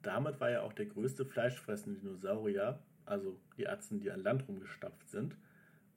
Damit 0.02 0.40
war 0.40 0.50
er 0.50 0.64
auch 0.64 0.72
der 0.72 0.86
größte 0.86 1.24
fleischfressende 1.24 2.00
Dinosaurier, 2.00 2.80
also 3.04 3.38
die 3.56 3.68
Atzen, 3.68 4.00
die 4.00 4.10
an 4.10 4.22
Land 4.22 4.48
rumgestapft 4.48 5.08
sind, 5.10 5.36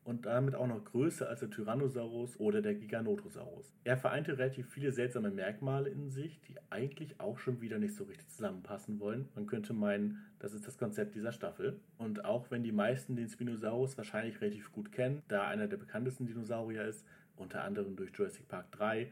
und 0.04 0.25
damit 0.25 0.56
auch 0.56 0.68
noch 0.68 0.84
größer 0.84 1.30
als 1.30 1.40
der 1.40 1.50
Tyrannosaurus 1.50 2.40
oder 2.40 2.62
der 2.62 2.75
Giganotosaurus. 2.75 3.74
Er 3.84 3.98
vereinte 3.98 4.38
relativ 4.38 4.70
viele 4.70 4.92
seltsame 4.92 5.32
Merkmale 5.32 5.90
in 5.90 6.10
sich, 6.10 6.42
die 6.42 6.56
eigentlich 6.70 7.20
auch 7.20 7.40
schon 7.40 7.62
wieder 7.62 7.80
nicht 7.80 7.96
so 7.96 8.04
richtig 8.04 8.28
zusammenpassen 8.30 9.00
wollen. 9.00 9.30
Man 9.36 9.48
könnte 9.48 9.74
meinen, 9.74 10.25
das 10.40 10.54
ist 10.54 10.68
das 10.68 10.78
Konzept 10.78 11.16
dieser 11.16 11.32
Staffel. 11.32 11.80
Und 11.98 12.25
auch 12.25 12.52
wenn 12.52 12.63
die 12.63 12.74
meisten 12.74 13.16
den 13.16 13.30
Spinosaurus 13.30 13.98
wahrscheinlich 13.98 14.42
relativ 14.42 14.72
gut 14.74 14.92
kennen, 14.92 15.24
da 15.30 15.48
einer 15.48 15.68
der 15.68 15.78
bekanntesten 15.78 16.25
Dinosaurier 16.25 16.84
ist, 16.84 17.06
unter 17.38 17.63
anderem 17.63 17.96
durch 17.96 18.12
Jurassic 18.16 18.48
Park 18.48 18.72
3, 18.72 19.12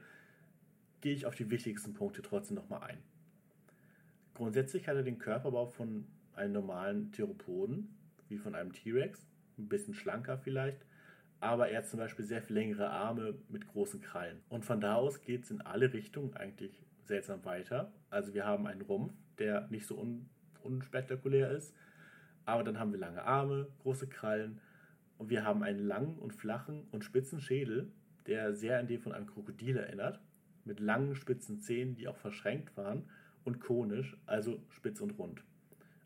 gehe 1.02 1.14
ich 1.14 1.26
auf 1.26 1.36
die 1.36 1.50
wichtigsten 1.50 1.94
Punkte 1.94 2.22
trotzdem 2.22 2.56
nochmal 2.56 2.84
ein. 2.84 2.98
Grundsätzlich 4.36 4.88
hat 4.88 4.96
er 4.96 5.04
den 5.04 5.20
Körperbau 5.20 5.66
von 5.66 6.08
einem 6.34 6.54
normalen 6.54 7.12
Theropoden, 7.12 7.96
wie 8.30 8.38
von 8.38 8.56
einem 8.56 8.72
T-Rex, 8.72 9.28
ein 9.58 9.68
bisschen 9.68 9.94
schlanker 9.94 10.38
vielleicht, 10.38 10.86
aber 11.40 11.70
er 11.70 11.80
hat 11.80 11.88
zum 11.88 12.00
Beispiel 12.00 12.24
sehr 12.24 12.42
viel 12.42 12.56
längere 12.56 12.90
Arme 12.90 13.36
mit 13.50 13.68
großen 13.68 14.00
Krallen. 14.00 14.42
Und 14.48 14.64
von 14.64 14.80
da 14.80 14.96
aus 14.96 15.22
geht 15.22 15.44
es 15.44 15.52
in 15.52 15.62
alle 15.62 15.92
Richtungen 15.92 16.36
eigentlich 16.36 16.82
seltsam 17.04 17.44
weiter. 17.46 17.92
Also 18.10 18.34
wir 18.34 18.46
haben 18.46 18.68
einen 18.68 18.82
Rumpf, 18.82 19.14
der 19.38 19.68
nicht 19.70 19.88
so 19.88 20.00
un 20.00 20.30
unspektakulär 20.64 21.50
ist, 21.50 21.74
aber 22.46 22.64
dann 22.64 22.80
haben 22.80 22.92
wir 22.92 23.00
lange 23.00 23.24
Arme, 23.24 23.68
große 23.80 24.08
Krallen 24.08 24.62
und 25.18 25.32
wir 25.32 25.44
haben 25.44 25.64
einen 25.64 25.80
langen 25.80 26.20
und 26.20 26.34
flachen 26.34 26.88
und 26.92 27.04
spitzen 27.04 27.42
Schädel, 27.42 27.92
der 28.32 28.54
sehr 28.54 28.80
an 28.80 28.88
den 28.88 29.02
von 29.02 29.12
einem 29.12 29.28
Krokodil 29.28 29.76
erinnert, 29.76 30.22
mit 30.64 30.80
langen 30.80 31.16
spitzen 31.16 31.60
Zähnen, 31.60 31.96
die 31.96 32.08
auch 32.08 32.16
verschränkt 32.16 32.78
waren 32.78 33.04
und 33.44 33.60
konisch, 33.60 34.16
also 34.26 34.64
spitz 34.70 35.02
und 35.02 35.18
rund. 35.20 35.44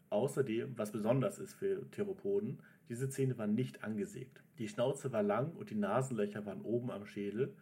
Außerdem, 0.09 0.75
was 0.75 0.91
besonders 0.91 1.37
ist 1.37 1.53
für 1.53 1.87
Theropoden, 1.91 2.59
diese 2.89 3.09
Zähne 3.09 3.37
waren 3.37 3.53
nicht 3.53 3.83
angesägt. 3.83 4.41
Die 4.57 4.67
Schnauze 4.67 5.11
war 5.11 5.21
lang 5.21 5.51
und 5.51 5.69
die 5.69 5.75
Nasenlöcher 5.75 6.47
waren 6.47 6.61
oben 6.61 6.89
am 6.89 7.05
Schädel. 7.05 7.53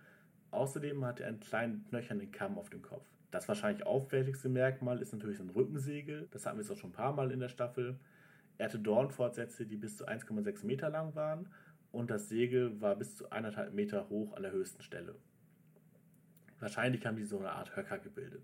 Außerdem 0.51 1.03
hatte 1.03 1.23
er 1.23 1.29
einen 1.29 1.41
kleinen 1.41 1.85
knöchernen 1.89 2.31
Kamm 2.31 2.57
auf 2.57 2.69
dem 2.69 2.81
Kopf. 2.81 3.05
Das 3.31 3.49
wahrscheinlich 3.49 3.85
auffälligste 3.85 4.47
Merkmal 4.47 5.01
ist 5.01 5.11
natürlich 5.11 5.39
sein 5.39 5.49
Rückensegel. 5.49 6.29
Das 6.31 6.45
hatten 6.45 6.57
wir 6.57 6.63
jetzt 6.63 6.71
auch 6.71 6.77
schon 6.77 6.91
ein 6.91 6.93
paar 6.93 7.13
Mal 7.13 7.31
in 7.31 7.39
der 7.41 7.49
Staffel. 7.49 7.99
Er 8.57 8.67
hatte 8.67 8.79
Dornfortsätze, 8.79 9.65
die 9.65 9.75
bis 9.75 9.97
zu 9.97 10.07
1,6 10.07 10.65
Meter 10.65 10.89
lang 10.89 11.15
waren 11.15 11.49
und 11.93 12.09
das 12.09 12.27
Segel 12.27 12.81
war 12.81 12.97
bis 12.97 13.15
zu 13.15 13.31
1,5 13.31 13.69
Meter 13.69 14.09
hoch 14.09 14.33
an 14.33 14.43
der 14.43 14.51
höchsten 14.51 14.81
Stelle. 14.83 15.15
Wahrscheinlich 16.59 17.05
haben 17.05 17.15
die 17.15 17.23
so 17.23 17.39
eine 17.39 17.51
Art 17.51 17.77
Höcker 17.77 17.99
gebildet. 17.99 18.43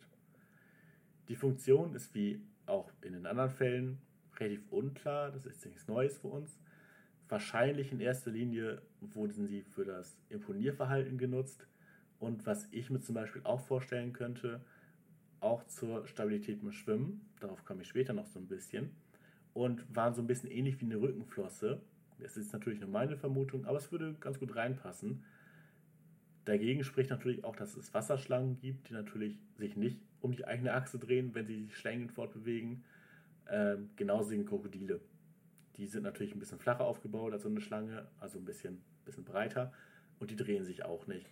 Die 1.28 1.36
Funktion 1.36 1.94
ist 1.96 2.16
wie 2.16 2.42
auch 2.66 2.90
in 3.02 3.14
den 3.14 3.26
anderen 3.26 3.50
Fällen 3.50 3.98
relativ 4.38 4.62
unklar, 4.70 5.32
das 5.32 5.46
ist 5.46 5.66
nichts 5.66 5.88
Neues 5.88 6.18
für 6.20 6.28
uns. 6.28 6.60
Wahrscheinlich 7.28 7.92
in 7.92 8.00
erster 8.00 8.32
Linie 8.32 8.82
wurden 9.02 9.48
sie 9.48 9.64
für 9.64 9.84
das 9.84 10.18
Imponierverhalten 10.30 11.18
genutzt 11.18 11.68
und 12.20 12.46
was 12.46 12.68
ich 12.72 12.90
mir 12.90 13.02
zum 13.02 13.16
Beispiel 13.16 13.42
auch 13.44 13.60
vorstellen 13.60 14.14
könnte, 14.14 14.62
auch 15.40 15.66
zur 15.66 16.06
Stabilität 16.06 16.62
beim 16.62 16.72
Schwimmen, 16.72 17.30
darauf 17.40 17.66
komme 17.66 17.82
ich 17.82 17.88
später 17.88 18.14
noch 18.14 18.28
so 18.28 18.40
ein 18.40 18.48
bisschen, 18.48 18.92
und 19.54 19.84
waren 19.96 20.14
so 20.14 20.22
ein 20.22 20.28
bisschen 20.28 20.52
ähnlich 20.52 20.80
wie 20.80 20.86
eine 20.86 21.02
Rückenflosse. 21.02 21.82
Das 22.20 22.38
ist 22.38 22.54
natürlich 22.54 22.80
nur 22.80 22.90
meine 22.90 23.18
Vermutung, 23.18 23.66
aber 23.66 23.78
es 23.78 23.92
würde 23.92 24.14
ganz 24.20 24.40
gut 24.40 24.56
reinpassen. 24.56 25.24
Dagegen 26.46 26.84
spricht 26.84 27.10
natürlich 27.10 27.44
auch, 27.44 27.56
dass 27.56 27.76
es 27.76 27.94
Wasserschlangen 27.94 28.58
gibt, 28.60 28.90
die 28.90 28.94
natürlich 28.94 29.38
sich 29.58 29.76
nicht 29.76 30.00
um 30.22 30.32
die 30.32 30.46
eigene 30.46 30.74
Achse 30.74 31.00
drehen, 31.00 31.34
wenn 31.36 31.46
sie 31.46 31.66
sich 31.66 31.78
schlängelnd 31.78 32.12
fortbewegen. 32.12 32.84
Ähm, 33.50 33.90
genauso 33.96 34.32
wie 34.32 34.44
Krokodile. 34.44 35.00
Die 35.78 35.88
sind 35.88 36.04
natürlich 36.04 36.34
ein 36.34 36.40
bisschen 36.40 36.60
flacher 36.60 36.86
aufgebaut 36.86 37.34
als 37.34 37.44
so 37.44 37.50
eine 37.50 37.62
Schlange, 37.62 38.08
also 38.20 38.38
ein 38.38 38.46
bisschen, 38.46 38.82
bisschen 39.06 39.24
breiter 39.24 39.72
und 40.20 40.30
die 40.30 40.36
drehen 40.36 40.66
sich 40.66 40.84
auch 40.84 41.08
nicht. 41.08 41.32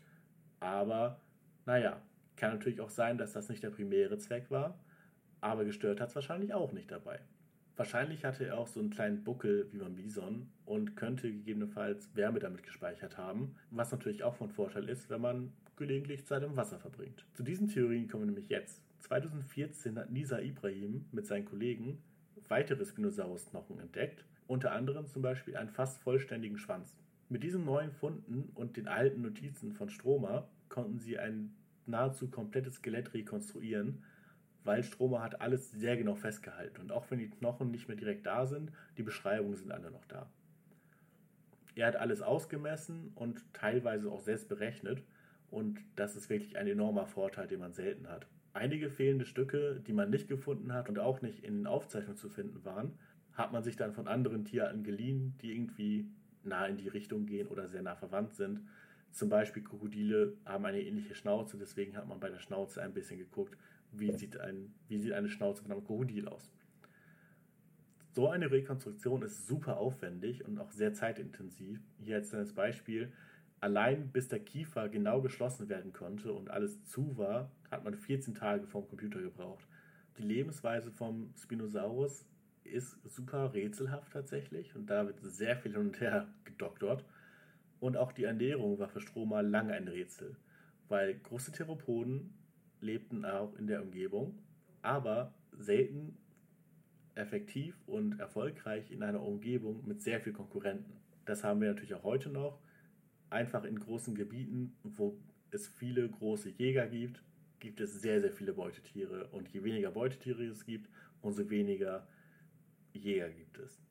Aber 0.60 1.20
naja, 1.66 2.02
kann 2.36 2.52
natürlich 2.52 2.80
auch 2.82 2.90
sein, 2.90 3.18
dass 3.18 3.34
das 3.34 3.50
nicht 3.50 3.62
der 3.64 3.72
primäre 3.72 4.18
Zweck 4.18 4.50
war, 4.50 4.80
aber 5.42 5.66
gestört 5.66 6.00
hat 6.00 6.10
es 6.10 6.16
wahrscheinlich 6.16 6.54
auch 6.54 6.72
nicht 6.72 6.90
dabei. 6.92 7.20
Wahrscheinlich 7.78 8.26
hatte 8.26 8.44
er 8.44 8.58
auch 8.58 8.68
so 8.68 8.80
einen 8.80 8.90
kleinen 8.90 9.24
Buckel 9.24 9.68
wie 9.72 9.78
beim 9.78 9.96
Bison 9.96 10.50
und 10.66 10.96
könnte 10.96 11.32
gegebenenfalls 11.32 12.10
Wärme 12.16 12.40
damit 12.40 12.64
gespeichert 12.64 13.20
haben, 13.20 13.56
was 13.70 13.92
natürlich 13.92 14.24
auch 14.24 14.36
von 14.36 14.50
Vorteil 14.50 14.90
ist, 14.90 15.12
wenn 15.12 15.22
man 15.22 15.54
gelegentlich 15.76 16.26
Zeit 16.26 16.42
im 16.42 16.58
Wasser 16.58 16.80
verbringt. 16.80 17.24
Zu 17.36 17.44
diesen 17.44 17.68
Theorien 17.68 18.08
kommen 18.08 18.24
wir 18.24 18.32
nämlich 18.32 18.50
jetzt. 18.50 18.82
2014 19.02 20.00
hat 20.00 20.12
Nisa 20.12 20.40
Ibrahim 20.40 21.06
mit 21.12 21.28
seinen 21.28 21.46
Kollegen 21.46 22.02
weitere 22.48 22.84
Spinosaurus-Knochen 22.84 23.80
entdeckt, 23.80 24.26
unter 24.48 24.72
anderem 24.72 25.08
zum 25.08 25.22
Beispiel 25.22 25.56
einen 25.56 25.70
fast 25.70 26.00
vollständigen 26.00 26.58
Schwanz. 26.58 26.96
Mit 27.30 27.44
diesen 27.44 27.64
neuen 27.64 27.92
Funden 27.92 28.50
und 28.56 28.78
den 28.78 28.88
alten 28.88 29.22
Notizen 29.22 29.74
von 29.74 29.90
Stromer 29.90 30.50
konnten 30.70 30.98
sie 30.98 31.20
ein 31.20 31.54
nahezu 31.86 32.30
komplettes 32.30 32.76
Skelett 32.76 33.14
rekonstruieren, 33.14 34.04
weil 34.68 34.84
Stromer 34.84 35.24
hat 35.24 35.40
alles 35.40 35.72
sehr 35.72 35.96
genau 35.96 36.14
festgehalten. 36.14 36.82
Und 36.82 36.92
auch 36.92 37.10
wenn 37.10 37.20
die 37.20 37.30
Knochen 37.30 37.72
nicht 37.72 37.88
mehr 37.88 37.96
direkt 37.96 38.26
da 38.26 38.46
sind, 38.46 38.72
die 38.98 39.04
Beschreibungen 39.04 39.56
sind 39.56 39.72
alle 39.72 39.90
noch 39.90 40.06
da. 40.06 40.30
Er 41.76 41.88
hat 41.88 41.96
alles 41.96 42.22
ausgemessen 42.22 43.12
und 43.16 43.42
teilweise 43.54 44.12
auch 44.12 44.20
selbst 44.20 44.50
berechnet. 44.50 45.02
Und 45.50 45.80
das 45.96 46.18
ist 46.18 46.30
wirklich 46.30 46.58
ein 46.58 46.68
enormer 46.68 47.06
Vorteil, 47.06 47.48
den 47.48 47.62
man 47.62 47.72
selten 47.72 48.10
hat. 48.10 48.28
Einige 48.54 48.90
fehlende 48.90 49.26
Stücke, 49.26 49.82
die 49.88 49.94
man 49.94 50.10
nicht 50.10 50.28
gefunden 50.28 50.74
hat 50.74 50.90
und 50.90 51.00
auch 51.00 51.22
nicht 51.22 51.44
in 51.44 51.60
den 51.60 51.68
Aufzeichnungen 51.68 52.18
zu 52.18 52.28
finden 52.28 52.66
waren, 52.66 52.98
hat 53.34 53.54
man 53.54 53.64
sich 53.64 53.78
dann 53.78 53.94
von 53.94 54.08
anderen 54.08 54.44
Tierarten 54.44 54.84
geliehen, 54.84 55.36
die 55.42 55.54
irgendwie 55.54 56.10
nah 56.44 56.66
in 56.66 56.78
die 56.78 56.90
Richtung 56.90 57.26
gehen 57.26 57.48
oder 57.48 57.68
sehr 57.68 57.84
nah 57.84 57.96
verwandt 57.96 58.36
sind. 58.36 58.62
Zum 59.12 59.30
Beispiel 59.30 59.64
Krokodile 59.64 60.34
haben 60.46 60.66
eine 60.66 60.82
ähnliche 60.82 61.16
Schnauze, 61.16 61.58
deswegen 61.58 61.96
hat 61.96 62.08
man 62.08 62.20
bei 62.20 62.30
der 62.30 62.40
Schnauze 62.40 62.82
ein 62.82 62.94
bisschen 62.94 63.18
geguckt, 63.18 63.56
wie 64.00 64.12
sieht, 64.12 64.40
ein, 64.40 64.74
wie 64.88 65.00
sieht 65.00 65.14
eine 65.14 65.30
Schnauze 65.30 65.62
von 65.64 65.72
einem 65.72 65.84
Krokodil 65.84 66.28
aus. 66.28 66.52
So 68.14 68.30
eine 68.30 68.50
Rekonstruktion 68.50 69.22
ist 69.22 69.48
super 69.48 69.78
aufwendig 69.78 70.44
und 70.46 70.60
auch 70.60 70.72
sehr 70.72 70.94
zeitintensiv. 70.94 71.80
Hier 72.00 72.18
jetzt 72.18 72.34
als 72.34 72.54
Beispiel, 72.54 73.12
allein 73.60 74.12
bis 74.12 74.28
der 74.28 74.40
Kiefer 74.40 74.90
genau 74.90 75.22
geschlossen 75.22 75.70
werden 75.70 75.94
konnte 75.94 76.34
und 76.34 76.50
alles 76.50 76.84
zu 76.86 77.18
war, 77.18 77.52
hat 77.70 77.84
man 77.84 77.94
14 77.94 78.34
Tage 78.34 78.66
vom 78.66 78.88
Computer 78.88 79.22
gebraucht. 79.22 79.68
Die 80.18 80.24
Lebensweise 80.24 80.92
vom 80.92 81.32
Spinosaurus 81.38 82.26
ist 82.64 82.98
super 83.04 83.54
rätselhaft 83.54 84.12
tatsächlich 84.14 84.76
und 84.76 84.88
da 84.90 85.06
wird 85.06 85.20
sehr 85.22 85.56
viel 85.56 85.74
hin 85.74 85.82
und 85.82 86.02
her 86.02 86.28
gedoktert. 86.44 87.06
Und 87.80 87.98
auch 87.98 88.12
die 88.12 88.24
Ernährung 88.24 88.80
war 88.80 88.90
für 88.90 89.00
Stromer 89.00 89.44
lange 89.44 89.74
ein 89.74 89.88
Rätsel, 89.88 90.36
weil 90.88 91.20
große 91.20 91.52
Theropoden 91.52 92.34
lebten 92.82 93.26
auch 93.26 93.56
in 93.56 93.68
der 93.68 93.82
Umgebung, 93.82 94.38
aber 94.82 95.34
selten 95.58 96.18
effektiv 97.16 97.76
und 97.88 98.20
erfolgreich 98.20 98.92
in 98.92 99.04
einer 99.04 99.22
Umgebung 99.22 99.86
mit 99.88 100.02
sehr 100.02 100.22
viel 100.22 100.34
Konkurrenten. 100.34 100.94
Das 101.26 101.44
haben 101.44 101.62
wir 101.62 101.70
natürlich 101.70 101.96
auch 101.96 102.04
heute 102.04 102.30
noch. 102.30 102.60
Einfach 103.30 103.64
in 103.64 103.80
großen 103.80 104.16
Gebieten, 104.16 104.74
wo 104.84 105.18
es 105.52 105.68
viele 105.68 106.08
große 106.08 106.50
Jäger 106.50 106.88
gibt, 106.88 107.22
gibt 107.60 107.82
es 107.82 108.02
sehr, 108.02 108.22
sehr 108.22 108.32
viele 108.32 108.54
Beutetiere. 108.54 109.28
Und 109.30 109.50
je 109.50 109.64
weniger 109.64 109.92
Beutetiere 109.92 110.46
es 110.46 110.66
gibt, 110.66 110.90
umso 111.22 111.50
weniger 111.50 112.08
Jäger 112.94 113.30
gibt 113.30 113.58
es. 113.58 113.82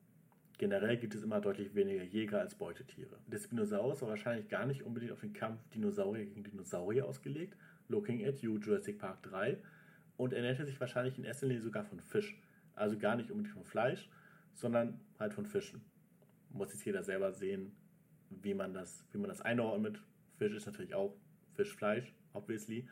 Generell 0.57 0.97
gibt 0.97 1.13
es 1.13 1.21
immer 1.21 1.39
deutlich 1.39 1.75
weniger 1.75 2.03
Jäger 2.03 2.39
als 2.39 2.55
Beutetiere. 2.55 3.19
Der 3.27 3.37
Spinosaurus 3.37 4.01
war 4.01 4.09
wahrscheinlich 4.09 4.47
gar 4.47 4.65
nicht 4.65 4.83
unbedingt 4.83 5.11
auf 5.11 5.19
den 5.19 5.33
Kampf 5.33 5.59
Dinosaurier 5.69 6.25
gegen 6.25 6.43
Dinosaurier 6.43 7.05
ausgelegt. 7.05 7.55
Looking 7.89 8.25
at 8.25 8.39
You, 8.39 8.57
Jurassic 8.57 8.99
Park 8.99 9.23
3. 9.23 9.57
Und 10.17 10.33
ernährte 10.33 10.65
sich 10.65 10.79
wahrscheinlich 10.79 11.17
in 11.17 11.23
erster 11.23 11.47
Linie 11.47 11.61
sogar 11.61 11.83
von 11.83 11.99
Fisch. 11.99 12.39
Also 12.75 12.97
gar 12.97 13.15
nicht 13.15 13.31
unbedingt 13.31 13.53
von 13.53 13.63
Fleisch, 13.63 14.09
sondern 14.53 14.99
halt 15.19 15.33
von 15.33 15.45
Fischen. 15.45 15.81
Muss 16.49 16.73
jetzt 16.73 16.85
jeder 16.85 17.03
selber 17.03 17.31
sehen, 17.33 17.75
wie 18.29 18.53
man 18.53 18.73
das, 18.73 19.05
wie 19.11 19.17
man 19.17 19.29
das 19.29 19.41
einordnet. 19.41 20.01
Fisch 20.37 20.53
ist 20.53 20.65
natürlich 20.65 20.93
auch 20.93 21.15
Fischfleisch, 21.53 22.13
obviously. 22.33 22.87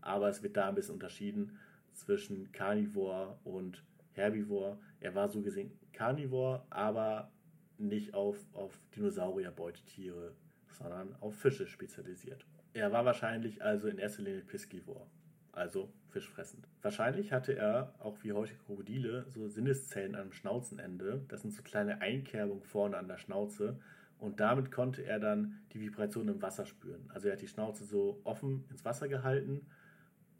Aber 0.00 0.28
es 0.28 0.42
wird 0.42 0.56
da 0.56 0.68
ein 0.68 0.74
bisschen 0.74 0.94
unterschieden 0.94 1.58
zwischen 1.92 2.52
Carnivore 2.52 3.38
und 3.44 3.82
Herbivore. 4.12 4.78
Er 5.00 5.14
war 5.14 5.28
so 5.28 5.40
gesehen 5.42 5.72
Carnivore, 5.92 6.64
aber 6.70 7.30
nicht 7.78 8.14
auf, 8.14 8.36
auf 8.52 8.78
Dinosaurier-Beutetiere, 8.94 10.34
sondern 10.70 11.14
auf 11.20 11.36
Fische 11.36 11.66
spezialisiert. 11.66 12.44
Er 12.74 12.92
war 12.92 13.04
wahrscheinlich 13.04 13.62
also 13.62 13.88
in 13.88 13.98
erster 13.98 14.22
Linie 14.22 14.42
Piscivore, 14.42 15.06
also 15.52 15.90
fischfressend. 16.10 16.68
Wahrscheinlich 16.82 17.32
hatte 17.32 17.56
er, 17.56 17.94
auch 17.98 18.18
wie 18.22 18.32
heute 18.32 18.54
Krokodile, 18.54 19.24
so 19.30 19.48
Sinneszellen 19.48 20.14
am 20.14 20.32
Schnauzenende. 20.32 21.24
Das 21.28 21.42
sind 21.42 21.52
so 21.52 21.62
kleine 21.62 22.00
Einkerbungen 22.02 22.64
vorne 22.64 22.98
an 22.98 23.08
der 23.08 23.18
Schnauze. 23.18 23.78
Und 24.18 24.40
damit 24.40 24.70
konnte 24.70 25.04
er 25.04 25.18
dann 25.18 25.60
die 25.72 25.80
Vibration 25.80 26.28
im 26.28 26.42
Wasser 26.42 26.66
spüren. 26.66 27.10
Also 27.14 27.28
er 27.28 27.34
hat 27.34 27.42
die 27.42 27.48
Schnauze 27.48 27.84
so 27.84 28.20
offen 28.24 28.64
ins 28.70 28.84
Wasser 28.84 29.08
gehalten 29.08 29.66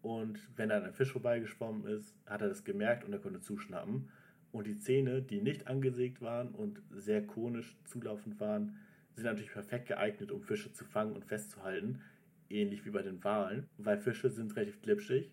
und 0.05 0.39
wenn 0.59 0.69
dann 0.69 0.85
ein 0.85 0.93
Fisch 0.93 1.13
vorbeigeschwommen 1.13 1.87
ist, 1.87 2.15
hat 2.27 2.43
er 2.43 2.49
das 2.49 2.63
gemerkt 2.63 3.07
und 3.07 3.15
er 3.15 3.21
konnte 3.21 3.41
zuschnappen. 3.41 4.11
Und 4.53 4.67
die 4.67 4.79
Zähne, 4.79 5.23
die 5.23 5.41
nicht 5.41 5.67
angesägt 5.67 6.21
waren 6.21 6.49
und 6.49 6.83
sehr 6.91 7.27
konisch 7.27 7.75
zulaufend 7.85 8.39
waren, 8.39 8.77
sind 9.15 9.25
natürlich 9.25 9.53
perfekt 9.53 9.89
geeignet, 9.89 10.31
um 10.31 10.43
Fische 10.43 10.71
zu 10.75 10.85
fangen 10.85 11.15
und 11.15 11.25
festzuhalten. 11.25 12.03
Ähnlich 12.49 12.85
wie 12.85 12.91
bei 12.91 13.03
den 13.03 13.23
Walen, 13.25 13.69
weil 13.79 13.99
Fische 13.99 14.31
sind 14.31 14.55
relativ 14.57 14.81
glitschig. 14.83 15.33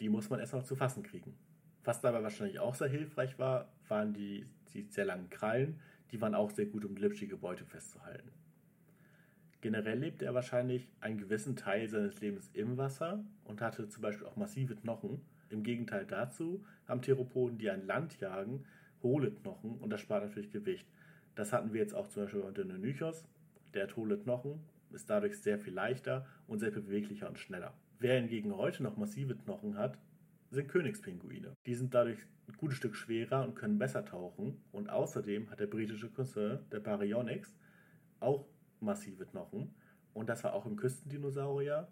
Die 0.00 0.08
muss 0.08 0.30
man 0.30 0.40
erst 0.40 0.52
noch 0.52 0.64
zu 0.64 0.76
fassen 0.76 1.02
kriegen. 1.02 1.36
Was 1.84 2.00
dabei 2.00 2.22
wahrscheinlich 2.22 2.58
auch 2.60 2.74
sehr 2.74 2.88
hilfreich 2.88 3.38
war, 3.38 3.72
waren 3.88 4.12
die, 4.12 4.46
die 4.72 4.82
sehr 4.90 5.04
langen 5.04 5.30
Krallen. 5.30 5.80
Die 6.12 6.20
waren 6.20 6.34
auch 6.34 6.50
sehr 6.50 6.66
gut, 6.66 6.84
um 6.84 6.94
glitschige 6.94 7.36
Beute 7.36 7.64
festzuhalten. 7.64 8.30
Generell 9.60 9.98
lebte 9.98 10.24
er 10.24 10.34
wahrscheinlich 10.34 10.88
einen 11.00 11.18
gewissen 11.18 11.56
Teil 11.56 11.88
seines 11.88 12.20
Lebens 12.20 12.50
im 12.54 12.76
Wasser 12.78 13.24
und 13.44 13.60
hatte 13.60 13.88
zum 13.88 14.02
Beispiel 14.02 14.26
auch 14.26 14.36
massive 14.36 14.74
Knochen, 14.74 15.20
im 15.50 15.64
Gegenteil 15.64 16.06
dazu 16.06 16.64
haben 16.86 17.02
Theropoden, 17.02 17.58
die 17.58 17.70
an 17.70 17.84
Land 17.84 18.20
jagen, 18.20 18.64
hohle 19.02 19.32
Knochen 19.32 19.78
und 19.78 19.90
das 19.90 20.00
spart 20.00 20.24
natürlich 20.24 20.52
Gewicht. 20.52 20.86
Das 21.34 21.52
hatten 21.52 21.72
wir 21.72 21.80
jetzt 21.80 21.94
auch 21.94 22.08
zum 22.08 22.24
Beispiel 22.24 22.42
bei 22.42 22.52
Deinonychos. 22.52 23.24
Der 23.74 23.84
hat 23.84 23.96
hohle 23.96 24.16
Knochen, 24.18 24.60
ist 24.92 25.10
dadurch 25.10 25.40
sehr 25.40 25.58
viel 25.58 25.74
leichter 25.74 26.26
und 26.46 26.58
sehr 26.58 26.70
beweglicher 26.70 27.28
und 27.28 27.38
schneller. 27.38 27.74
Wer 27.98 28.20
hingegen 28.20 28.56
heute 28.56 28.82
noch 28.82 28.96
massive 28.96 29.36
Knochen 29.36 29.76
hat, 29.76 29.98
sind 30.50 30.68
Königspinguine. 30.68 31.54
Die 31.66 31.74
sind 31.74 31.94
dadurch 31.94 32.18
ein 32.48 32.56
gutes 32.56 32.78
Stück 32.78 32.96
schwerer 32.96 33.44
und 33.44 33.54
können 33.54 33.78
besser 33.78 34.04
tauchen. 34.04 34.60
Und 34.72 34.90
außerdem 34.90 35.50
hat 35.50 35.60
der 35.60 35.66
britische 35.66 36.10
Cousin, 36.10 36.60
der 36.72 36.80
Baryonyx, 36.80 37.54
auch 38.18 38.46
massive 38.80 39.26
Knochen. 39.26 39.74
Und 40.12 40.28
das 40.28 40.42
war 40.44 40.54
auch 40.54 40.66
im 40.66 40.76
Küstendinosaurier 40.76 41.88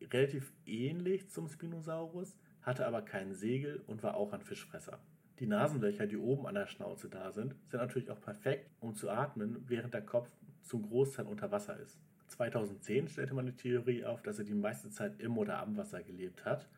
relativ 0.00 0.52
ähnlich 0.66 1.30
zum 1.30 1.48
Spinosaurus, 1.48 2.36
hatte 2.62 2.86
aber 2.86 3.02
kein 3.02 3.32
Segel 3.32 3.82
und 3.86 4.02
war 4.02 4.16
auch 4.16 4.32
ein 4.32 4.42
Fischfresser. 4.42 4.98
Die 5.38 5.46
Nasenlöcher, 5.46 6.06
die 6.06 6.16
oben 6.16 6.46
an 6.46 6.54
der 6.54 6.66
Schnauze 6.66 7.08
da 7.08 7.32
sind, 7.32 7.56
sind 7.66 7.80
natürlich 7.80 8.10
auch 8.10 8.20
perfekt, 8.20 8.70
um 8.80 8.94
zu 8.94 9.10
atmen, 9.10 9.64
während 9.66 9.92
der 9.92 10.02
Kopf 10.02 10.28
zum 10.64 10.82
Großteil 10.82 11.26
unter 11.26 11.50
Wasser 11.52 11.78
ist. 11.78 11.98
2010 12.28 13.08
stellte 13.08 13.34
man 13.34 13.46
die 13.46 13.52
Theorie 13.52 14.04
auf, 14.04 14.22
dass 14.22 14.38
er 14.38 14.44
die 14.44 14.54
meiste 14.54 14.90
Zeit 14.90 15.20
im 15.20 15.38
oder 15.38 15.58
am 15.60 15.76
Wasser 15.76 16.02
gelebt 16.02 16.44
hat, 16.44 16.68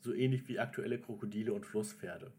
so 0.00 0.14
ähnlich 0.14 0.48
wie 0.48 0.58
aktuelle 0.58 0.98
Krokodile 0.98 1.52
und 1.52 1.66
Flusspferde. 1.66 2.32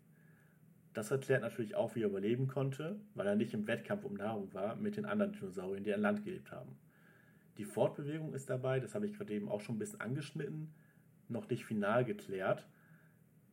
Das 0.93 1.11
erklärt 1.11 1.43
natürlich 1.43 1.75
auch, 1.75 1.95
wie 1.95 2.01
er 2.01 2.09
überleben 2.09 2.47
konnte, 2.47 2.99
weil 3.13 3.27
er 3.27 3.35
nicht 3.35 3.53
im 3.53 3.67
Wettkampf 3.67 4.03
um 4.03 4.15
Nahrung 4.15 4.53
war 4.53 4.75
mit 4.75 4.97
den 4.97 5.05
anderen 5.05 5.33
Dinosauriern, 5.33 5.83
die 5.83 5.93
an 5.93 6.01
Land 6.01 6.25
gelebt 6.25 6.51
haben. 6.51 6.77
Die 7.57 7.65
Fortbewegung 7.65 8.33
ist 8.33 8.49
dabei, 8.49 8.79
das 8.79 8.95
habe 8.95 9.05
ich 9.05 9.13
gerade 9.13 9.33
eben 9.33 9.49
auch 9.49 9.61
schon 9.61 9.75
ein 9.75 9.79
bisschen 9.79 10.01
angeschnitten, 10.01 10.73
noch 11.27 11.49
nicht 11.49 11.65
final 11.65 12.05
geklärt. 12.05 12.65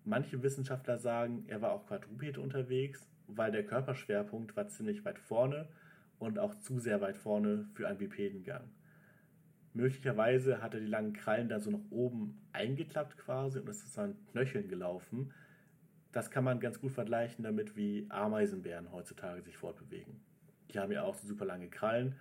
Manche 0.05 0.43
Wissenschaftler 0.43 0.99
sagen, 0.99 1.45
er 1.49 1.61
war 1.61 1.73
auch 1.73 1.87
quadruped 1.87 2.39
unterwegs, 2.39 3.07
weil 3.27 3.53
der 3.53 3.65
Körperschwerpunkt 3.65 4.57
war 4.57 4.69
ziemlich 4.69 5.05
weit 5.05 5.19
vorne 5.19 5.69
und 6.25 6.39
auch 6.39 6.55
zu 6.57 6.79
sehr 6.79 7.01
weit 7.01 7.17
vorne 7.17 7.69
für 7.75 7.89
einen 7.89 7.99
Bipedengang. 7.99 8.71
Möglicherweise 9.73 10.63
hat 10.63 10.75
er 10.75 10.81
die 10.81 10.87
langen 10.87 11.13
Krallen 11.13 11.49
da 11.49 11.59
so 11.61 11.71
nach 11.71 11.91
oben 11.91 12.41
eingeklappt 12.53 13.19
quasi 13.19 13.59
und 13.59 13.69
ist 13.69 13.99
an 13.99 14.17
Knöcheln 14.31 14.69
gelaufen. 14.69 15.33
Das 16.13 16.31
kann 16.31 16.45
man 16.45 16.61
ganz 16.61 16.81
gut 16.81 16.93
vergleichen 16.93 17.43
damit, 17.43 17.77
wie 17.77 18.07
Ameisenbären 18.09 18.93
heutzutage 18.93 19.43
sich 19.43 19.57
fortbewegen. 19.57 20.21
Die 20.71 20.79
haben 20.79 20.93
ja 20.93 21.03
auch 21.03 21.15
so 21.15 21.27
super 21.27 21.45
lange 21.45 21.69
Krallen, 21.69 22.15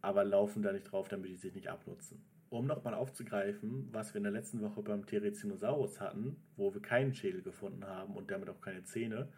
aber 0.00 0.24
laufen 0.24 0.62
da 0.62 0.72
nicht 0.72 0.90
drauf, 0.90 1.08
damit 1.08 1.30
die 1.30 1.36
sich 1.36 1.54
nicht 1.54 1.68
abnutzen 1.68 2.24
um 2.48 2.66
nochmal 2.66 2.94
aufzugreifen, 2.94 3.88
was 3.92 4.14
wir 4.14 4.18
in 4.18 4.24
der 4.24 4.32
letzten 4.32 4.60
Woche 4.60 4.82
beim 4.82 5.04
Therizinosaurus 5.06 6.00
hatten, 6.00 6.36
wo 6.56 6.72
wir 6.72 6.80
keinen 6.80 7.14
Schädel 7.14 7.42
gefunden 7.42 7.84
haben 7.84 8.14
und 8.14 8.30
damit 8.30 8.48
auch 8.48 8.60
keine 8.60 8.84
Zähne. 8.84 9.28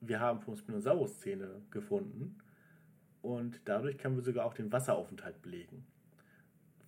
Wir 0.00 0.20
haben 0.20 0.40
vom 0.40 0.56
Spinosaurus 0.56 1.18
Zähne 1.20 1.62
gefunden 1.70 2.38
und 3.22 3.60
dadurch 3.64 3.98
können 3.98 4.16
wir 4.16 4.22
sogar 4.22 4.46
auch 4.46 4.54
den 4.54 4.72
Wasseraufenthalt 4.72 5.42
belegen. 5.42 5.84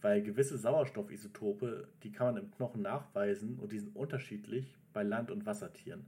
Weil 0.01 0.23
gewisse 0.23 0.59
Sauerstoffisotope, 0.59 1.89
die 2.03 2.11
kann 2.11 2.35
man 2.35 2.45
im 2.45 2.51
Knochen 2.51 2.83
nachweisen 2.83 3.59
und 3.59 3.73
die 3.73 3.79
sind 3.79 3.95
unterschiedlich 3.95 4.77
bei 4.93 5.03
Land- 5.03 5.31
und 5.31 5.47
Wassertieren. 5.47 6.07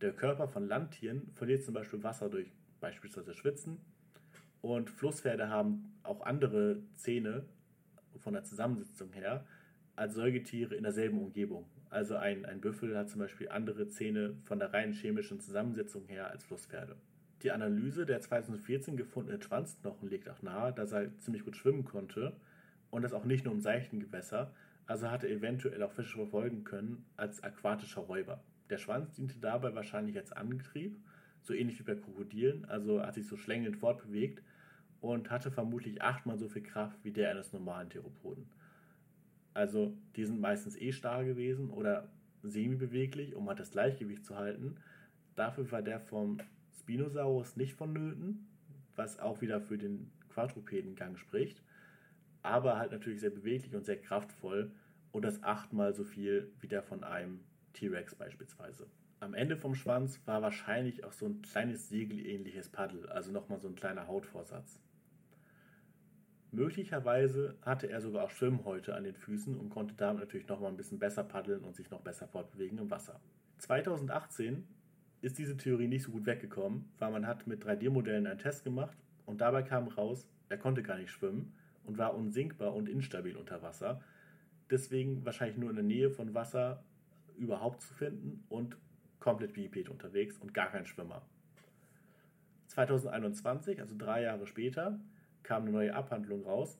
Der 0.00 0.12
Körper 0.12 0.48
von 0.48 0.66
Landtieren 0.66 1.30
verliert 1.34 1.64
zum 1.64 1.74
Beispiel 1.74 2.02
Wasser 2.02 2.30
durch 2.30 2.50
beispielsweise 2.80 3.34
Schwitzen 3.34 3.78
und 4.62 4.90
Flusspferde 4.90 5.48
haben 5.48 5.98
auch 6.02 6.22
andere 6.22 6.80
Zähne, 6.94 7.44
von 8.18 8.32
der 8.32 8.44
Zusammensetzung 8.44 9.12
her 9.12 9.46
als 9.96 10.14
Säugetiere 10.14 10.74
in 10.74 10.82
derselben 10.82 11.18
Umgebung. 11.18 11.66
Also 11.90 12.16
ein, 12.16 12.44
ein 12.44 12.60
Büffel 12.60 12.96
hat 12.96 13.10
zum 13.10 13.20
Beispiel 13.20 13.48
andere 13.48 13.88
Zähne 13.88 14.36
von 14.44 14.58
der 14.58 14.72
rein 14.72 14.92
chemischen 14.92 15.40
Zusammensetzung 15.40 16.06
her 16.06 16.30
als 16.30 16.44
Flusspferde. 16.44 16.96
Die 17.42 17.52
Analyse 17.52 18.04
der 18.04 18.20
2014 18.20 18.96
gefundenen 18.96 19.40
Schwanzknochen 19.40 20.08
legt 20.08 20.28
auch 20.28 20.42
nahe, 20.42 20.72
dass 20.72 20.92
er 20.92 21.16
ziemlich 21.18 21.44
gut 21.44 21.56
schwimmen 21.56 21.84
konnte 21.84 22.36
und 22.90 23.02
das 23.02 23.12
auch 23.12 23.24
nicht 23.24 23.44
nur 23.44 23.54
im 23.54 23.60
seichten 23.60 24.00
Gewässer, 24.00 24.52
also 24.86 25.10
hatte 25.10 25.28
eventuell 25.28 25.82
auch 25.82 25.92
Fische 25.92 26.16
verfolgen 26.16 26.64
können 26.64 27.04
als 27.16 27.42
aquatischer 27.42 28.00
Räuber. 28.00 28.42
Der 28.70 28.78
Schwanz 28.78 29.14
diente 29.14 29.38
dabei 29.38 29.74
wahrscheinlich 29.74 30.16
als 30.16 30.32
Antrieb, 30.32 30.98
so 31.42 31.54
ähnlich 31.54 31.78
wie 31.78 31.84
bei 31.84 31.94
Krokodilen, 31.94 32.64
also 32.64 33.02
hat 33.02 33.14
sich 33.14 33.26
so 33.26 33.36
schlängelnd 33.36 33.76
fortbewegt 33.76 34.42
und 35.00 35.30
hatte 35.30 35.50
vermutlich 35.50 36.02
achtmal 36.02 36.38
so 36.38 36.48
viel 36.48 36.62
Kraft 36.62 36.98
wie 37.04 37.12
der 37.12 37.30
eines 37.30 37.52
normalen 37.52 37.88
Theropoden. 37.88 38.48
Also 39.54 39.96
die 40.16 40.24
sind 40.24 40.40
meistens 40.40 40.76
eh 40.76 40.92
starr 40.92 41.24
gewesen 41.24 41.70
oder 41.70 42.08
semi-beweglich, 42.42 43.34
um 43.34 43.48
halt 43.48 43.60
das 43.60 43.70
Gleichgewicht 43.70 44.24
zu 44.24 44.36
halten. 44.36 44.76
Dafür 45.36 45.70
war 45.70 45.82
der 45.82 46.00
vom 46.00 46.38
Spinosaurus 46.80 47.56
nicht 47.56 47.74
vonnöten, 47.74 48.46
was 48.96 49.18
auch 49.18 49.40
wieder 49.40 49.60
für 49.60 49.78
den 49.78 50.10
Quadrupedengang 50.30 51.16
spricht, 51.16 51.62
aber 52.42 52.78
halt 52.78 52.92
natürlich 52.92 53.20
sehr 53.20 53.30
beweglich 53.30 53.74
und 53.74 53.84
sehr 53.84 54.00
kraftvoll 54.00 54.70
und 55.12 55.22
das 55.22 55.42
achtmal 55.42 55.94
so 55.94 56.04
viel 56.04 56.52
wie 56.60 56.68
der 56.68 56.82
von 56.82 57.04
einem 57.04 57.40
T-Rex 57.72 58.14
beispielsweise. 58.14 58.88
Am 59.20 59.34
Ende 59.34 59.56
vom 59.56 59.74
Schwanz 59.74 60.20
war 60.26 60.42
wahrscheinlich 60.42 61.04
auch 61.04 61.12
so 61.12 61.26
ein 61.26 61.42
kleines 61.42 61.88
segelähnliches 61.88 62.68
Paddel, 62.68 63.08
also 63.08 63.32
nochmal 63.32 63.58
so 63.58 63.68
ein 63.68 63.74
kleiner 63.74 64.06
Hautvorsatz. 64.06 64.80
Möglicherweise 66.50 67.56
hatte 67.62 67.90
er 67.90 68.00
sogar 68.00 68.24
auch 68.24 68.30
Schwimmhäute 68.30 68.94
an 68.94 69.04
den 69.04 69.16
Füßen 69.16 69.56
und 69.56 69.68
konnte 69.68 69.94
damit 69.94 70.20
natürlich 70.20 70.48
noch 70.48 70.60
mal 70.60 70.68
ein 70.68 70.76
bisschen 70.76 70.98
besser 70.98 71.24
paddeln 71.24 71.62
und 71.64 71.76
sich 71.76 71.90
noch 71.90 72.00
besser 72.00 72.26
fortbewegen 72.26 72.78
im 72.78 72.90
Wasser. 72.90 73.20
2018 73.58 74.66
ist 75.20 75.38
diese 75.38 75.56
Theorie 75.56 75.88
nicht 75.88 76.04
so 76.04 76.12
gut 76.12 76.26
weggekommen, 76.26 76.88
weil 76.98 77.10
man 77.10 77.26
hat 77.26 77.46
mit 77.46 77.64
3D-Modellen 77.64 78.26
einen 78.26 78.38
Test 78.38 78.64
gemacht 78.64 78.96
und 79.26 79.40
dabei 79.40 79.62
kam 79.62 79.88
raus, 79.88 80.28
er 80.48 80.58
konnte 80.58 80.82
gar 80.82 80.96
nicht 80.96 81.10
schwimmen 81.10 81.52
und 81.84 81.98
war 81.98 82.14
unsinkbar 82.14 82.74
und 82.74 82.88
instabil 82.88 83.36
unter 83.36 83.62
Wasser. 83.62 84.02
Deswegen 84.70 85.24
wahrscheinlich 85.24 85.58
nur 85.58 85.70
in 85.70 85.76
der 85.76 85.84
Nähe 85.84 86.10
von 86.10 86.34
Wasser 86.34 86.84
überhaupt 87.36 87.82
zu 87.82 87.94
finden 87.94 88.44
und 88.48 88.76
komplett 89.18 89.54
biped 89.54 89.88
unterwegs 89.88 90.38
und 90.38 90.54
gar 90.54 90.70
kein 90.70 90.86
Schwimmer. 90.86 91.22
2021, 92.68 93.80
also 93.80 93.96
drei 93.96 94.22
Jahre 94.22 94.46
später, 94.46 95.00
kam 95.42 95.62
eine 95.62 95.72
neue 95.72 95.94
Abhandlung 95.94 96.44
raus, 96.44 96.78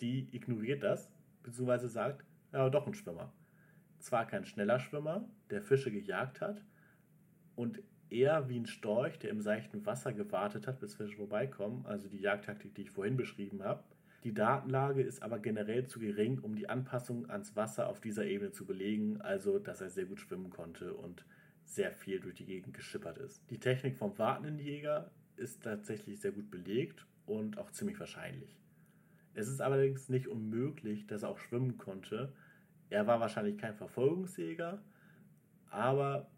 die 0.00 0.28
ignoriert 0.32 0.82
das, 0.82 1.10
beziehungsweise 1.42 1.88
sagt, 1.88 2.24
ja, 2.52 2.68
doch 2.70 2.86
ein 2.86 2.94
Schwimmer. 2.94 3.32
Zwar 3.98 4.26
kein 4.26 4.44
schneller 4.44 4.78
Schwimmer, 4.78 5.28
der 5.50 5.62
Fische 5.62 5.90
gejagt 5.90 6.40
hat 6.40 6.62
und 7.58 7.82
eher 8.08 8.48
wie 8.48 8.60
ein 8.60 8.66
Storch, 8.66 9.18
der 9.18 9.30
im 9.30 9.40
seichten 9.40 9.84
Wasser 9.84 10.12
gewartet 10.12 10.68
hat, 10.68 10.78
bis 10.78 10.94
Fische 10.94 11.16
vorbeikommen, 11.16 11.84
also 11.86 12.08
die 12.08 12.20
Jagdtaktik, 12.20 12.74
die 12.76 12.82
ich 12.82 12.90
vorhin 12.92 13.16
beschrieben 13.16 13.64
habe. 13.64 13.82
Die 14.22 14.32
Datenlage 14.32 15.02
ist 15.02 15.24
aber 15.24 15.40
generell 15.40 15.84
zu 15.86 15.98
gering, 15.98 16.38
um 16.38 16.54
die 16.54 16.68
Anpassung 16.68 17.28
ans 17.28 17.56
Wasser 17.56 17.88
auf 17.88 18.00
dieser 18.00 18.24
Ebene 18.26 18.52
zu 18.52 18.64
belegen, 18.64 19.20
also 19.20 19.58
dass 19.58 19.80
er 19.80 19.90
sehr 19.90 20.04
gut 20.04 20.20
schwimmen 20.20 20.50
konnte 20.50 20.94
und 20.94 21.24
sehr 21.64 21.90
viel 21.90 22.20
durch 22.20 22.36
die 22.36 22.46
Gegend 22.46 22.74
geschippert 22.74 23.18
ist. 23.18 23.42
Die 23.50 23.58
Technik 23.58 23.96
vom 23.96 24.16
wartenden 24.18 24.60
Jäger 24.60 25.10
ist 25.36 25.64
tatsächlich 25.64 26.20
sehr 26.20 26.32
gut 26.32 26.52
belegt 26.52 27.06
und 27.26 27.58
auch 27.58 27.72
ziemlich 27.72 27.98
wahrscheinlich. 27.98 28.56
Es 29.34 29.48
ist 29.48 29.60
allerdings 29.60 30.08
nicht 30.08 30.28
unmöglich, 30.28 31.08
dass 31.08 31.24
er 31.24 31.30
auch 31.30 31.38
schwimmen 31.38 31.76
konnte. 31.76 32.32
Er 32.88 33.08
war 33.08 33.18
wahrscheinlich 33.18 33.58
kein 33.58 33.74
Verfolgungsjäger, 33.74 34.80
aber 35.70 36.30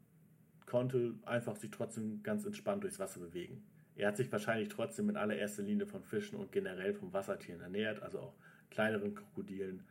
konnte 0.70 1.14
einfach 1.26 1.56
sich 1.56 1.72
trotzdem 1.72 2.22
ganz 2.22 2.46
entspannt 2.46 2.85
durchs 2.85 3.00
Wasser 3.00 3.18
bewegen. 3.18 3.61
Er 3.96 4.06
hat 4.06 4.16
sich 4.16 4.30
wahrscheinlich 4.30 4.68
trotzdem 4.68 5.11
in 5.11 5.16
allererster 5.16 5.64
Linie 5.64 5.85
von 5.85 6.04
Fischen 6.04 6.38
und 6.38 6.52
generell 6.52 6.94
von 6.94 7.12
Wassertieren 7.12 7.61
ernährt, 7.61 8.00
also 8.04 8.20
auch 8.20 8.35
kleineren 8.70 9.16
Krokodilen 9.16 9.83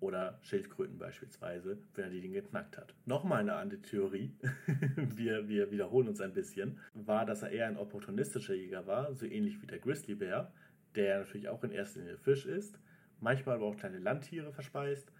Oder 0.00 0.38
Schildkröten 0.42 0.98
beispielsweise, 0.98 1.78
wenn 1.94 2.04
er 2.04 2.10
die 2.10 2.20
Dinge 2.20 2.42
geknackt 2.42 2.76
hat. 2.76 2.94
Nochmal 3.06 3.40
eine 3.40 3.54
andere 3.54 3.80
Theorie, 3.80 4.30
wir, 4.96 5.48
wir 5.48 5.70
wiederholen 5.70 6.08
uns 6.08 6.20
ein 6.20 6.34
bisschen, 6.34 6.78
war, 6.92 7.24
dass 7.24 7.42
er 7.42 7.50
eher 7.50 7.66
ein 7.66 7.78
opportunistischer 7.78 8.54
Jäger 8.54 8.86
war, 8.86 9.14
so 9.14 9.24
ähnlich 9.24 9.62
wie 9.62 9.66
der 9.66 9.78
Grizzlybär, 9.78 10.52
der 10.94 11.20
natürlich 11.20 11.48
auch 11.48 11.64
in 11.64 11.70
erster 11.70 12.00
Linie 12.00 12.18
Fisch 12.18 12.44
ist, 12.44 12.78
manchmal 13.18 13.56
aber 13.56 13.64
auch 13.64 13.76
kleine 13.78 13.98
Landtiere 13.98 14.52
verspeist 14.52 15.10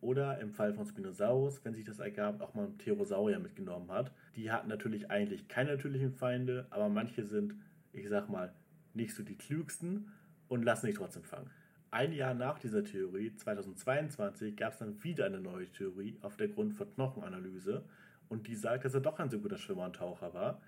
oder 0.00 0.38
im 0.38 0.52
Fall 0.52 0.72
von 0.74 0.86
Spinosaurus, 0.86 1.64
wenn 1.64 1.74
sich 1.74 1.84
das 1.84 1.98
ergab, 1.98 2.40
auch 2.40 2.54
mal 2.54 2.64
einen 2.64 2.78
Pterosaurier 2.78 3.40
mitgenommen 3.40 3.90
hat. 3.90 4.12
Die 4.38 4.52
hatten 4.52 4.68
natürlich 4.68 5.10
eigentlich 5.10 5.48
keine 5.48 5.72
natürlichen 5.72 6.12
Feinde, 6.12 6.68
aber 6.70 6.88
manche 6.88 7.24
sind, 7.24 7.56
ich 7.92 8.08
sag 8.08 8.28
mal, 8.28 8.54
nicht 8.94 9.12
so 9.12 9.24
die 9.24 9.36
klügsten 9.36 10.12
und 10.46 10.62
lassen 10.62 10.86
sich 10.86 10.94
trotzdem 10.94 11.24
fangen. 11.24 11.50
Ein 11.90 12.12
Jahr 12.12 12.34
nach 12.34 12.60
dieser 12.60 12.84
Theorie, 12.84 13.34
2022, 13.34 14.54
gab 14.54 14.74
es 14.74 14.78
dann 14.78 15.02
wieder 15.02 15.26
eine 15.26 15.40
neue 15.40 15.66
Theorie 15.72 16.18
auf 16.22 16.36
der 16.36 16.46
Grund 16.46 16.72
von 16.74 16.86
Knochenanalyse 16.94 17.84
und 18.28 18.46
die 18.46 18.54
sagt, 18.54 18.84
dass 18.84 18.94
er 18.94 19.00
doch 19.00 19.18
ein 19.18 19.28
so 19.28 19.40
guter 19.40 19.58
Schwimmer 19.58 19.86
und 19.86 19.96
Taucher 19.96 20.32
war, 20.32 20.62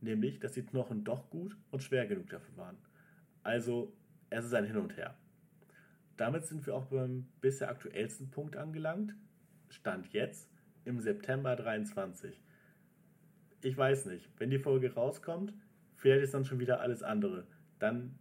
nämlich, 0.00 0.40
dass 0.40 0.52
die 0.52 0.64
Knochen 0.64 1.04
doch 1.04 1.28
gut 1.28 1.58
und 1.72 1.82
schwer 1.82 2.06
genug 2.06 2.30
dafür 2.30 2.56
waren. 2.56 2.78
Also, 3.42 3.92
es 4.30 4.46
ist 4.46 4.54
ein 4.54 4.64
Hin 4.64 4.78
und 4.78 4.96
Her. 4.96 5.14
Damit 6.16 6.46
sind 6.46 6.64
wir 6.64 6.74
auch 6.74 6.86
beim 6.86 7.26
bisher 7.42 7.68
aktuellsten 7.68 8.30
Punkt 8.30 8.56
angelangt. 8.56 9.14
Stand 9.68 10.10
jetzt 10.14 10.48
im 10.86 11.00
September 11.00 11.54
23. 11.54 12.40
Ich 13.64 13.78
weiß 13.78 14.04
nicht, 14.04 14.28
wenn 14.36 14.50
die 14.50 14.58
Folge 14.58 14.92
rauskommt, 14.92 15.54
vielleicht 15.96 16.22
ist 16.22 16.34
dann 16.34 16.44
schon 16.44 16.58
wieder 16.58 16.82
alles 16.82 17.02
andere. 17.02 17.46
Dann, 17.78 18.14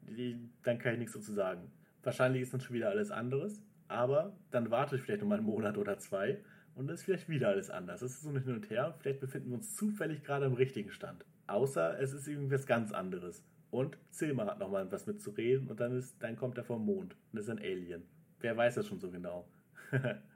dann 0.64 0.80
kann 0.80 0.94
ich 0.94 1.00
nichts 1.00 1.16
dazu 1.16 1.34
sagen. 1.34 1.70
Wahrscheinlich 2.02 2.44
ist 2.44 2.54
dann 2.54 2.62
schon 2.62 2.78
wieder 2.78 2.90
alles 2.90 3.12
anderes, 3.12 3.62
aber 3.90 4.38
dann 4.52 4.72
warte 4.72 4.96
ich 4.96 5.02
vielleicht 5.02 5.20
noch 5.20 5.28
mal 5.28 5.40
einen 5.40 5.46
Monat 5.46 5.78
oder 5.78 5.98
zwei 5.98 6.40
und 6.76 6.88
dann 6.88 6.94
ist 6.94 7.04
vielleicht 7.04 7.28
wieder 7.28 7.50
alles 7.50 7.70
anders. 7.70 8.00
Das 8.00 8.12
ist 8.12 8.22
so 8.22 8.30
ein 8.30 8.42
Hin 8.42 8.56
und 8.56 8.70
Her. 8.70 8.96
Vielleicht 9.00 9.20
befinden 9.20 9.50
wir 9.50 9.58
uns 9.58 9.76
zufällig 9.76 10.24
gerade 10.24 10.46
im 10.46 10.54
richtigen 10.54 10.92
Stand. 10.92 11.26
Außer 11.48 12.00
es 12.00 12.14
ist 12.14 12.26
irgendwas 12.26 12.66
ganz 12.66 12.94
anderes. 12.94 13.44
Und 13.70 13.98
Silma 14.12 14.46
hat 14.46 14.60
nochmal 14.60 14.90
was 14.94 15.08
mitzureden 15.08 15.68
und 15.68 15.78
dann, 15.82 15.98
ist, 15.98 16.24
dann 16.24 16.38
kommt 16.38 16.58
er 16.58 16.64
vom 16.64 16.86
Mond 16.86 17.18
und 17.34 17.40
ist 17.40 17.50
ein 17.50 17.60
Alien. 17.60 18.04
Wer 18.40 18.56
weiß 18.56 18.76
das 18.76 18.88
schon 18.88 19.02
so 19.02 19.12
genau? 19.12 19.46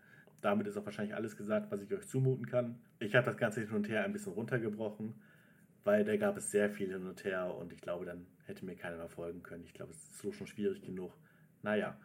Damit 0.48 0.66
ist 0.66 0.78
auch 0.78 0.86
wahrscheinlich 0.86 1.14
alles 1.14 1.36
gesagt, 1.36 1.70
was 1.72 1.82
ich 1.82 1.94
euch 1.94 2.08
zumuten 2.08 2.46
kann. 2.46 2.80
Ich 3.00 3.14
habe 3.18 3.26
das 3.26 3.36
Ganze 3.36 3.60
hin 3.60 3.72
und 3.72 3.90
her 3.90 4.06
ein 4.06 4.14
bisschen 4.14 4.32
runtergebrochen, 4.32 5.14
weil 5.84 6.06
da 6.06 6.16
gab 6.16 6.38
es 6.38 6.52
sehr 6.52 6.70
viel 6.70 6.88
hin 6.88 7.06
und 7.06 7.22
her 7.26 7.54
und 7.54 7.74
ich 7.74 7.82
glaube, 7.82 8.06
dann 8.06 8.26
hätte 8.46 8.64
mir 8.64 8.78
keiner 8.78 8.96
mehr 8.96 9.10
folgen 9.10 9.44
können. 9.44 9.66
Ich 9.66 9.74
glaube, 9.74 9.92
es 9.92 9.98
ist 9.98 10.20
so 10.20 10.32
schon 10.32 10.48
schwierig 10.48 10.82
genug. 10.82 11.12
Naja, 11.64 11.98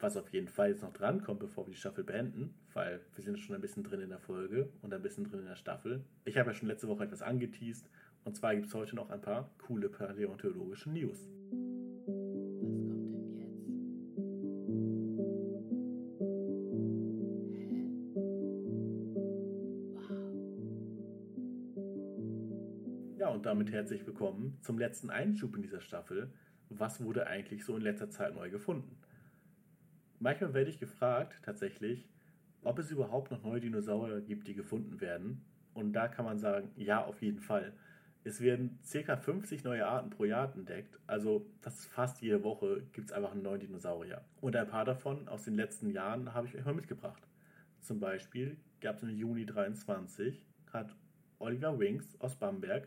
was 0.00 0.18
auf 0.18 0.28
jeden 0.34 0.48
Fall 0.48 0.68
jetzt 0.68 0.82
noch 0.82 0.92
drankommt, 0.92 1.40
bevor 1.40 1.66
wir 1.66 1.72
die 1.72 1.80
Staffel 1.80 2.04
beenden, 2.04 2.54
weil 2.74 3.00
wir 3.14 3.24
sind 3.24 3.38
schon 3.38 3.54
ein 3.54 3.62
bisschen 3.62 3.84
drin 3.84 4.02
in 4.02 4.10
der 4.10 4.20
Folge 4.20 4.68
und 4.82 4.92
ein 4.92 5.00
bisschen 5.00 5.24
drin 5.24 5.40
in 5.40 5.46
der 5.46 5.56
Staffel. 5.56 6.04
Ich 6.26 6.36
habe 6.36 6.50
ja 6.50 6.54
schon 6.54 6.68
letzte 6.68 6.88
Woche 6.88 7.04
etwas 7.04 7.22
angeteased 7.22 7.88
und 8.22 8.36
zwar 8.36 8.54
gibt 8.54 8.66
es 8.66 8.74
heute 8.74 8.96
noch 8.96 9.08
ein 9.08 9.22
paar 9.22 9.48
coole 9.56 9.88
paläontologische 9.88 10.90
News. 10.90 11.26
Damit 23.58 23.72
herzlich 23.72 24.06
willkommen 24.06 24.56
zum 24.60 24.78
letzten 24.78 25.10
Einschub 25.10 25.56
in 25.56 25.62
dieser 25.62 25.80
Staffel. 25.80 26.30
Was 26.68 27.02
wurde 27.02 27.26
eigentlich 27.26 27.64
so 27.64 27.74
in 27.74 27.82
letzter 27.82 28.08
Zeit 28.08 28.32
neu 28.36 28.50
gefunden? 28.50 28.96
Manchmal 30.20 30.54
werde 30.54 30.70
ich 30.70 30.78
gefragt, 30.78 31.40
tatsächlich, 31.42 32.08
ob 32.62 32.78
es 32.78 32.92
überhaupt 32.92 33.32
noch 33.32 33.42
neue 33.42 33.58
Dinosaurier 33.58 34.20
gibt, 34.20 34.46
die 34.46 34.54
gefunden 34.54 35.00
werden. 35.00 35.44
Und 35.74 35.92
da 35.92 36.06
kann 36.06 36.24
man 36.24 36.38
sagen, 36.38 36.70
ja, 36.76 37.04
auf 37.04 37.20
jeden 37.20 37.40
Fall. 37.40 37.72
Es 38.22 38.40
werden 38.40 38.78
ca. 38.92 39.16
50 39.16 39.64
neue 39.64 39.88
Arten 39.88 40.10
pro 40.10 40.24
Jahr 40.24 40.54
entdeckt, 40.54 40.96
also 41.08 41.44
das 41.60 41.80
ist 41.80 41.86
fast 41.86 42.22
jede 42.22 42.44
Woche 42.44 42.84
gibt 42.92 43.10
es 43.10 43.12
einfach 43.12 43.32
einen 43.32 43.42
neuen 43.42 43.58
Dinosaurier. 43.58 44.24
Und 44.40 44.54
ein 44.54 44.68
paar 44.68 44.84
davon 44.84 45.26
aus 45.26 45.46
den 45.46 45.56
letzten 45.56 45.90
Jahren 45.90 46.32
habe 46.32 46.46
ich 46.46 46.54
euch 46.54 46.64
mal 46.64 46.74
mitgebracht. 46.74 47.26
Zum 47.80 47.98
Beispiel 47.98 48.56
gab 48.80 48.98
es 48.98 49.02
im 49.02 49.10
Juni 49.10 49.46
23, 49.46 50.46
hat 50.72 50.94
Oliver 51.40 51.76
Wings 51.76 52.20
aus 52.20 52.36
Bamberg 52.36 52.86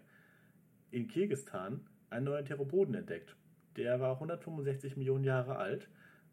in 0.91 1.07
Kirgistan 1.07 1.81
einen 2.09 2.25
neuen 2.25 2.45
Theropoden 2.45 2.95
entdeckt. 2.95 3.35
Der 3.77 3.99
war 3.99 4.13
165 4.15 4.97
Millionen 4.97 5.23
Jahre 5.23 5.55
alt 5.55 5.89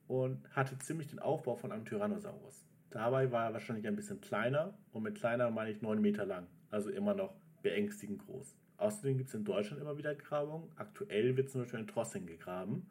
und 0.09 0.49
hatte 0.55 0.79
ziemlich 0.79 1.09
den 1.09 1.21
Aufbau 1.21 1.55
von 1.55 1.73
einem 1.73 1.85
Tyrannosaurus. 1.85 2.66
Dabei 2.90 3.31
war 3.31 3.47
er 3.47 3.53
wahrscheinlich 3.53 3.87
ein 3.87 3.97
bisschen 3.97 4.21
kleiner 4.21 4.75
und 4.92 5.03
mit 5.03 5.14
kleiner 5.14 5.51
meine 5.51 5.71
ich 5.71 5.83
9 5.83 6.01
Meter 6.01 6.25
lang, 6.25 6.47
also 6.71 6.90
immer 6.90 7.14
noch 7.14 7.35
beängstigend 7.62 8.25
groß. 8.27 8.57
Außerdem 8.79 9.18
gibt 9.18 9.29
es 9.29 9.35
in 9.35 9.44
Deutschland 9.44 9.83
immer 9.83 9.99
wieder 9.99 10.14
Grabungen. 10.14 10.71
Aktuell 10.77 11.37
wird 11.37 11.51
zum 11.51 11.62
Beispiel 11.62 11.81
in 11.81 11.87
Trossing 11.87 12.27
gegraben. 12.27 12.87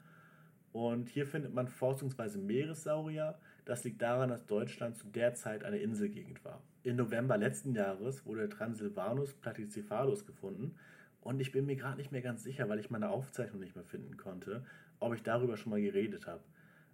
Und 0.74 1.10
hier 1.10 1.26
findet 1.26 1.54
man 1.54 1.68
forschungsweise 1.68 2.38
Meeressaurier. 2.38 3.40
Das 3.66 3.84
liegt 3.84 4.02
daran, 4.02 4.30
dass 4.30 4.46
Deutschland 4.46 4.98
zu 4.98 5.08
der 5.08 5.34
Zeit 5.34 5.64
eine 5.64 5.78
Inselgegend 5.78 6.44
war. 6.44 6.62
Im 6.84 6.98
November 6.98 7.38
letzten 7.38 7.74
Jahres 7.74 8.26
wurde 8.26 8.42
der 8.42 8.50
Transylvanus 8.50 9.34
platycephalus 9.34 10.26
gefunden. 10.26 10.76
Und 11.28 11.42
ich 11.42 11.52
bin 11.52 11.66
mir 11.66 11.76
gerade 11.76 11.98
nicht 11.98 12.14
mehr 12.14 12.22
ganz 12.22 12.42
sicher, 12.42 12.70
weil 12.70 12.80
ich 12.80 12.90
meine 12.90 13.10
Aufzeichnung 13.10 13.60
nicht 13.60 13.76
mehr 13.76 13.84
finden 13.84 14.16
konnte, 14.16 14.64
ob 15.02 15.14
ich 15.14 15.24
darüber 15.24 15.58
schon 15.58 15.72
mal 15.72 15.82
geredet 15.82 16.26
habe. 16.26 16.42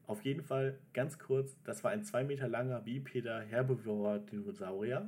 Auf 0.08 0.26
jeden 0.26 0.42
Fall 0.42 0.80
ganz 0.92 1.20
kurz, 1.20 1.56
das 1.66 1.84
war 1.84 1.92
ein 1.92 2.04
zwei 2.04 2.24
Meter 2.24 2.48
langer 2.48 2.80
bipeder 2.80 3.42
Herbivora 3.42 4.18
Dinosaurier, 4.18 5.08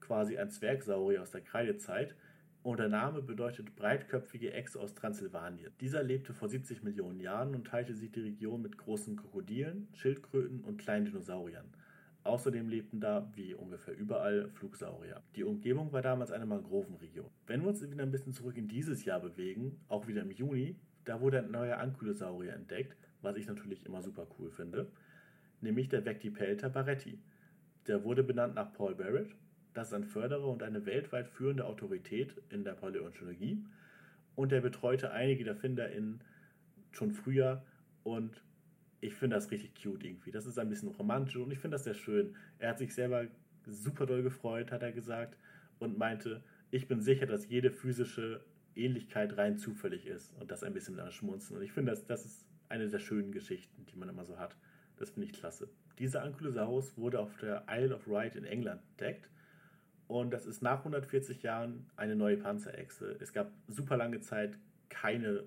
quasi 0.00 0.38
ein 0.38 0.48
Zwergsaurier 0.48 1.22
aus 1.22 1.32
der 1.32 1.40
Kreidezeit 1.40 2.14
und 2.62 2.78
der 2.78 2.88
Name 2.88 3.20
bedeutet 3.20 3.74
breitköpfige 3.74 4.52
Echse 4.52 4.78
aus 4.78 4.94
Transsilvanien. 4.94 5.72
Dieser 5.80 6.04
lebte 6.04 6.32
vor 6.32 6.48
70 6.48 6.84
Millionen 6.84 7.18
Jahren 7.18 7.56
und 7.56 7.66
teilte 7.66 7.96
sich 7.96 8.12
die 8.12 8.20
Region 8.20 8.62
mit 8.62 8.78
großen 8.78 9.16
Krokodilen, 9.16 9.88
Schildkröten 9.94 10.60
und 10.60 10.78
kleinen 10.78 11.06
Dinosauriern. 11.06 11.66
Außerdem 12.24 12.68
lebten 12.68 13.00
da, 13.00 13.30
wie 13.34 13.54
ungefähr 13.54 13.96
überall, 13.96 14.48
Flugsaurier. 14.50 15.22
Die 15.34 15.44
Umgebung 15.44 15.92
war 15.92 16.02
damals 16.02 16.30
eine 16.30 16.46
Mangrovenregion. 16.46 17.30
Wenn 17.46 17.62
wir 17.62 17.68
uns 17.68 17.82
wieder 17.82 18.02
ein 18.02 18.12
bisschen 18.12 18.32
zurück 18.32 18.56
in 18.56 18.68
dieses 18.68 19.04
Jahr 19.04 19.20
bewegen, 19.20 19.80
auch 19.88 20.06
wieder 20.06 20.22
im 20.22 20.30
Juni, 20.30 20.76
da 21.04 21.20
wurde 21.20 21.38
ein 21.38 21.50
neuer 21.50 21.78
Ankylosaurier 21.78 22.52
entdeckt, 22.52 22.96
was 23.22 23.36
ich 23.36 23.46
natürlich 23.46 23.84
immer 23.84 24.02
super 24.02 24.26
cool 24.38 24.50
finde, 24.50 24.86
nämlich 25.60 25.88
der 25.88 26.04
Vectipelta 26.04 26.68
baretti. 26.68 27.18
Der 27.88 28.04
wurde 28.04 28.22
benannt 28.22 28.54
nach 28.54 28.72
Paul 28.72 28.94
Barrett 28.94 29.34
das 29.74 29.88
ist 29.88 29.94
ein 29.94 30.04
Förderer 30.04 30.48
und 30.48 30.62
eine 30.62 30.84
weltweit 30.84 31.28
führende 31.28 31.64
Autorität 31.64 32.34
in 32.50 32.64
der 32.64 32.72
Paläontologie. 32.72 33.64
Und 34.34 34.52
er 34.52 34.60
betreute 34.60 35.12
einige 35.12 35.44
der 35.44 35.56
FinderInnen 35.56 36.20
schon 36.90 37.12
früher 37.12 37.62
und 38.02 38.42
ich 39.02 39.14
finde 39.14 39.36
das 39.36 39.50
richtig 39.50 39.74
cute 39.74 40.04
irgendwie. 40.04 40.30
Das 40.30 40.46
ist 40.46 40.58
ein 40.58 40.70
bisschen 40.70 40.88
romantisch 40.88 41.36
und 41.36 41.50
ich 41.50 41.58
finde 41.58 41.74
das 41.74 41.84
sehr 41.84 41.94
schön. 41.94 42.34
Er 42.58 42.70
hat 42.70 42.78
sich 42.78 42.94
selber 42.94 43.26
super 43.66 44.06
doll 44.06 44.22
gefreut, 44.22 44.72
hat 44.72 44.82
er 44.82 44.92
gesagt, 44.92 45.36
und 45.78 45.98
meinte, 45.98 46.42
ich 46.70 46.88
bin 46.88 47.00
sicher, 47.00 47.26
dass 47.26 47.48
jede 47.48 47.70
physische 47.70 48.44
Ähnlichkeit 48.74 49.36
rein 49.36 49.58
zufällig 49.58 50.06
ist 50.06 50.32
und 50.38 50.50
das 50.50 50.62
ein 50.62 50.72
bisschen 50.72 50.98
schmunzeln. 51.10 51.58
Und 51.58 51.64
ich 51.64 51.72
finde, 51.72 51.90
das, 51.90 52.06
das 52.06 52.24
ist 52.24 52.46
eine 52.68 52.88
der 52.88 53.00
schönen 53.00 53.32
Geschichten, 53.32 53.84
die 53.86 53.96
man 53.96 54.08
immer 54.08 54.24
so 54.24 54.38
hat. 54.38 54.56
Das 54.96 55.10
finde 55.10 55.26
ich 55.26 55.32
klasse. 55.32 55.68
Dieser 55.98 56.22
Ankylosaurus 56.22 56.96
wurde 56.96 57.18
auf 57.18 57.36
der 57.36 57.66
Isle 57.68 57.96
of 57.96 58.06
Wight 58.08 58.36
in 58.36 58.44
England 58.44 58.80
entdeckt 58.92 59.28
und 60.06 60.30
das 60.30 60.46
ist 60.46 60.62
nach 60.62 60.78
140 60.78 61.42
Jahren 61.42 61.86
eine 61.96 62.14
neue 62.14 62.36
Panzerechse. 62.36 63.16
Es 63.20 63.32
gab 63.32 63.50
super 63.66 63.96
lange 63.96 64.20
Zeit 64.20 64.58
keine, 64.88 65.44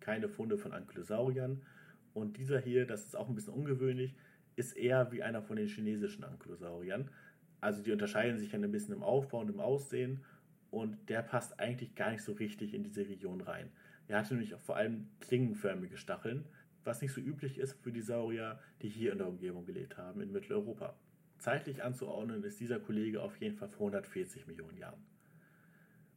keine 0.00 0.28
Funde 0.28 0.56
von 0.56 0.72
Ankylosauriern. 0.72 1.62
Und 2.14 2.36
dieser 2.36 2.60
hier, 2.60 2.86
das 2.86 3.04
ist 3.04 3.16
auch 3.16 3.28
ein 3.28 3.34
bisschen 3.34 3.54
ungewöhnlich, 3.54 4.14
ist 4.56 4.76
eher 4.76 5.12
wie 5.12 5.22
einer 5.22 5.42
von 5.42 5.56
den 5.56 5.68
chinesischen 5.68 6.24
Ankylosauriern. 6.24 7.10
Also 7.60 7.82
die 7.82 7.92
unterscheiden 7.92 8.38
sich 8.38 8.54
ein 8.54 8.70
bisschen 8.70 8.94
im 8.94 9.02
Aufbau 9.02 9.40
und 9.40 9.50
im 9.50 9.60
Aussehen. 9.60 10.24
Und 10.70 11.08
der 11.08 11.22
passt 11.22 11.60
eigentlich 11.60 11.94
gar 11.94 12.10
nicht 12.10 12.22
so 12.22 12.32
richtig 12.32 12.74
in 12.74 12.82
diese 12.82 13.06
Region 13.08 13.40
rein. 13.40 13.70
Er 14.08 14.18
hatte 14.18 14.34
nämlich 14.34 14.54
auch 14.54 14.60
vor 14.60 14.76
allem 14.76 15.08
klingenförmige 15.20 15.96
Stacheln, 15.96 16.44
was 16.84 17.00
nicht 17.00 17.12
so 17.12 17.20
üblich 17.20 17.58
ist 17.58 17.74
für 17.82 17.92
die 17.92 18.00
Saurier, 18.00 18.58
die 18.82 18.88
hier 18.88 19.12
in 19.12 19.18
der 19.18 19.28
Umgebung 19.28 19.64
gelebt 19.64 19.96
haben, 19.96 20.20
in 20.20 20.32
Mitteleuropa. 20.32 20.96
Zeitlich 21.38 21.82
anzuordnen 21.82 22.42
ist 22.44 22.60
dieser 22.60 22.80
Kollege 22.80 23.22
auf 23.22 23.36
jeden 23.40 23.56
Fall 23.56 23.68
vor 23.68 23.86
140 23.86 24.46
Millionen 24.46 24.76
Jahren. 24.76 25.02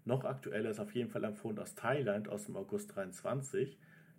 Noch 0.04 0.24
aktueller 0.24 0.70
ist 0.70 0.80
auf 0.80 0.94
jeden 0.94 1.10
Fall 1.10 1.26
ein 1.26 1.36
Fund 1.36 1.60
aus 1.60 1.76
Thailand 1.76 2.30
aus 2.30 2.46
dem 2.46 2.56
August 2.56 2.96
23, 2.96 3.78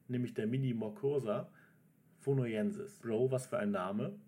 nämlich 0.09 0.35
der 0.35 0.47
Mini 0.47 0.75
Morcosa 0.75 1.49
phonoensis. 2.27 2.99
Bro, 2.99 3.31
was 3.31 3.47
für 3.47 3.57
ein 3.57 3.71
Name. 3.71 4.19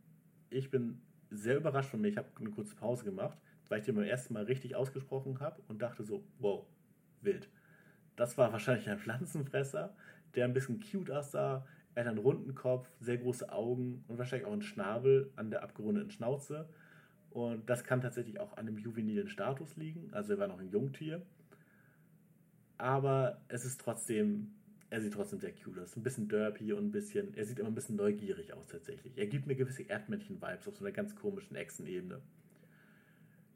Ich 0.51 0.71
bin 0.71 1.03
sehr 1.31 1.57
überrascht 1.57 1.91
von 1.91 2.01
mir. 2.01 2.07
Ich 2.07 2.17
habe 2.17 2.29
eine 2.39 2.51
kurze 2.51 2.77
Pause 2.77 3.05
gemacht, 3.05 3.37
weil 3.69 3.81
ich 3.81 3.87
den 3.87 3.97
beim 3.97 4.05
ersten 4.05 4.35
Mal 4.35 4.45
richtig 4.45 4.77
ausgesprochen 4.77 5.41
habe 5.41 5.61
und 5.67 5.83
dachte 5.83 6.05
so, 6.05 6.23
wow, 6.39 6.65
wild. 7.23 7.49
Das 8.15 8.39
war 8.39 8.53
wahrscheinlich 8.53 8.89
ein 8.89 9.01
Pflanzenfresser, 9.01 9.97
der 10.37 10.45
ein 10.45 10.55
bisschen 10.55 10.79
cute 10.79 11.11
aussah. 11.11 11.67
Er 11.97 12.05
hat 12.05 12.11
einen 12.11 12.19
runden 12.19 12.55
Kopf, 12.55 12.89
sehr 13.01 13.19
große 13.19 13.51
Augen 13.51 14.05
und 14.07 14.17
wahrscheinlich 14.17 14.47
auch 14.47 14.53
einen 14.53 14.63
Schnabel 14.63 15.33
an 15.35 15.51
der 15.51 15.65
abgerundeten 15.65 16.13
Schnauze. 16.13 16.69
Und 17.31 17.69
das 17.69 17.83
kann 17.83 18.01
tatsächlich 18.01 18.39
auch 18.39 18.53
an 18.53 18.69
einem 18.69 18.79
juvenilen 18.79 19.29
Status 19.29 19.75
liegen. 19.77 20.09
Also 20.13 20.35
er 20.35 20.39
war 20.39 20.47
noch 20.47 20.61
ein 20.61 20.71
Jungtier. 20.71 21.27
Aber 22.77 23.41
es 23.49 23.65
ist 23.65 23.81
trotzdem, 23.81 24.55
er 24.91 25.01
sieht 25.01 25.13
trotzdem 25.13 25.39
sehr 25.39 25.53
cute 25.53 25.81
aus. 25.81 25.97
Ein 25.97 26.03
bisschen 26.03 26.29
derpy 26.29 26.73
und 26.73 26.87
ein 26.87 26.91
bisschen, 26.91 27.35
er 27.35 27.45
sieht 27.45 27.59
immer 27.59 27.69
ein 27.69 27.75
bisschen 27.75 27.97
neugierig 27.97 28.53
aus 28.53 28.67
tatsächlich. 28.69 29.17
Er 29.17 29.27
gibt 29.27 29.47
mir 29.47 29.55
gewisse 29.55 29.83
Erdmännchen-Vibes 29.83 30.69
auf 30.69 30.77
so 30.77 30.85
einer 30.85 30.93
ganz 30.93 31.15
komischen 31.15 31.57
Echsenebene. 31.57 32.21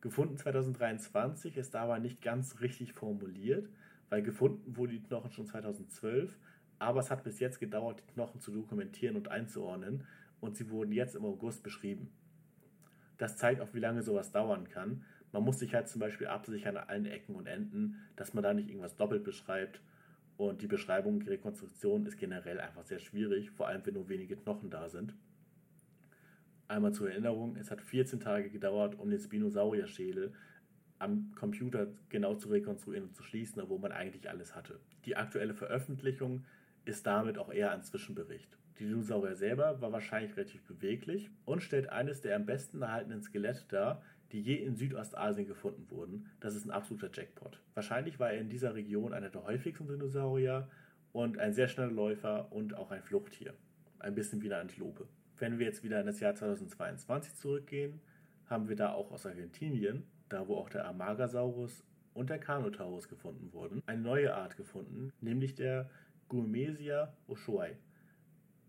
Gefunden 0.03 0.37
2023 0.37 1.57
ist 1.57 1.77
aber 1.77 1.99
nicht 2.01 2.21
ganz 2.21 2.61
richtig 2.61 2.93
formuliert, 2.93 3.69
weil 4.11 4.23
gefunden 4.23 4.77
wurde 4.77 4.93
die 4.93 5.03
Knochen 5.03 5.31
schon 5.31 5.47
2012, 5.47 6.37
aber 6.79 7.01
es 7.01 7.11
hat 7.11 7.25
bis 7.25 7.39
jetzt 7.39 7.61
gedauert, 7.61 8.03
die 8.03 8.13
Knochen 8.13 8.41
zu 8.41 8.51
dokumentieren 8.51 9.17
und 9.17 9.29
einzuordnen 9.29 10.05
und 10.41 10.57
sie 10.57 10.69
wurden 10.71 10.93
jetzt 10.93 11.15
im 11.15 11.25
August 11.25 11.63
beschrieben. 11.63 12.11
Das 13.17 13.37
zeigt 13.37 13.61
auch, 13.61 13.73
wie 13.73 13.79
lange 13.79 14.03
sowas 14.03 14.33
dauern 14.33 14.69
kann. 14.69 15.05
Man 15.31 15.45
muss 15.45 15.61
sich 15.61 15.73
halt 15.75 15.89
zum 15.89 16.01
Beispiel 16.01 16.27
absichern 16.27 16.77
an 16.77 16.89
allen 16.89 17.07
Ecken 17.07 17.37
und 17.37 17.47
Enden, 17.47 17.97
dass 18.17 18.35
man 18.35 18.43
da 18.43 18.53
nicht 18.53 18.69
irgendwas 18.69 18.97
doppelt 18.97 19.23
beschreibt. 19.23 19.81
Und 20.43 20.61
die 20.61 20.67
Beschreibung, 20.67 21.21
die 21.21 21.29
Rekonstruktion 21.29 22.05
ist 22.05 22.19
generell 22.19 22.59
einfach 22.59 22.83
sehr 22.83 22.99
schwierig, 22.99 23.53
vor 23.53 23.69
allem 23.69 23.87
wenn 23.87 23.95
nur 23.95 24.09
wenige 24.09 24.37
Knochen 24.37 24.71
da 24.71 24.89
sind. 24.89 25.15
Einmal 26.67 26.93
zur 26.93 27.13
Erinnerung, 27.13 27.55
es 27.55 27.71
hat 27.71 27.81
14 27.81 28.19
Tage 28.19 28.51
gedauert, 28.51 28.99
um 28.99 29.09
den 29.09 29.21
Spinosaurier-Schädel 29.21 30.33
am 30.99 31.31
Computer 31.37 31.87
genau 32.09 32.35
zu 32.35 32.49
rekonstruieren 32.49 33.05
und 33.05 33.15
zu 33.15 33.23
schließen, 33.23 33.63
obwohl 33.63 33.79
man 33.79 33.93
eigentlich 33.93 34.29
alles 34.29 34.57
hatte. 34.57 34.81
Die 35.05 35.15
aktuelle 35.15 35.55
Veröffentlichung 35.55 36.45
ist 36.85 37.07
damit 37.07 37.39
auch 37.39 37.53
eher 37.53 37.71
ein 37.71 37.85
Zwischenbericht. 37.85 38.59
Die 38.81 38.87
Dinosaurier 38.87 39.37
selber 39.37 39.81
war 39.81 39.93
wahrscheinlich 39.93 40.37
relativ 40.37 40.65
beweglich 40.65 41.31
und 41.45 41.63
stellt 41.63 41.89
eines 41.91 42.21
der 42.21 42.35
am 42.35 42.47
besten 42.47 42.83
erhaltenen 42.83 43.23
Skelette 43.23 43.65
dar, 43.69 44.03
die 44.33 44.41
je 44.41 44.57
in 44.57 44.77
Südostasien 44.77 45.47
gefunden 45.47 45.87
wurden. 45.91 46.27
Das 46.41 46.55
ist 46.55 46.65
ein 46.65 46.71
absoluter 46.71 47.11
Jackpot. 47.13 47.61
Wahrscheinlich 47.75 48.19
war 48.19 48.33
er 48.33 48.41
in 48.41 48.49
dieser 48.49 48.75
Region 48.75 49.13
einer 49.13 49.29
der 49.29 49.45
häufigsten 49.45 49.87
Dinosaurier 49.87 50.69
und 51.13 51.39
ein 51.39 51.53
sehr 51.53 51.69
schneller 51.69 51.93
Läufer 51.93 52.51
und 52.51 52.75
auch 52.75 52.91
ein 52.91 53.03
Fluchttier. 53.03 53.55
Ein 53.99 54.15
bisschen 54.15 54.43
wie 54.43 54.47
eine 54.47 54.63
Antilope. 54.63 55.07
Wenn 55.39 55.59
wir 55.59 55.67
jetzt 55.67 55.85
wieder 55.85 56.01
in 56.01 56.07
das 56.07 56.21
Jahr 56.21 56.35
2022 56.35 57.35
zurückgehen, 57.35 58.01
haben 58.47 58.69
wir 58.69 58.77
da 58.77 58.93
auch 58.93 59.11
aus 59.13 59.27
Argentinien, 59.27 60.05
da 60.29 60.49
wo 60.49 60.57
auch 60.57 60.71
der 60.71 60.87
Amagasaurus 60.87 61.85
und 62.15 62.31
der 62.31 62.39
Carnotaurus 62.39 63.09
gefunden 63.09 63.53
wurden, 63.53 63.83
eine 63.87 64.01
neue 64.01 64.35
Art 64.35 64.57
gefunden, 64.57 65.13
nämlich 65.21 65.55
der 65.55 65.91
Gumesia 66.29 67.15
oshoai. 67.27 67.77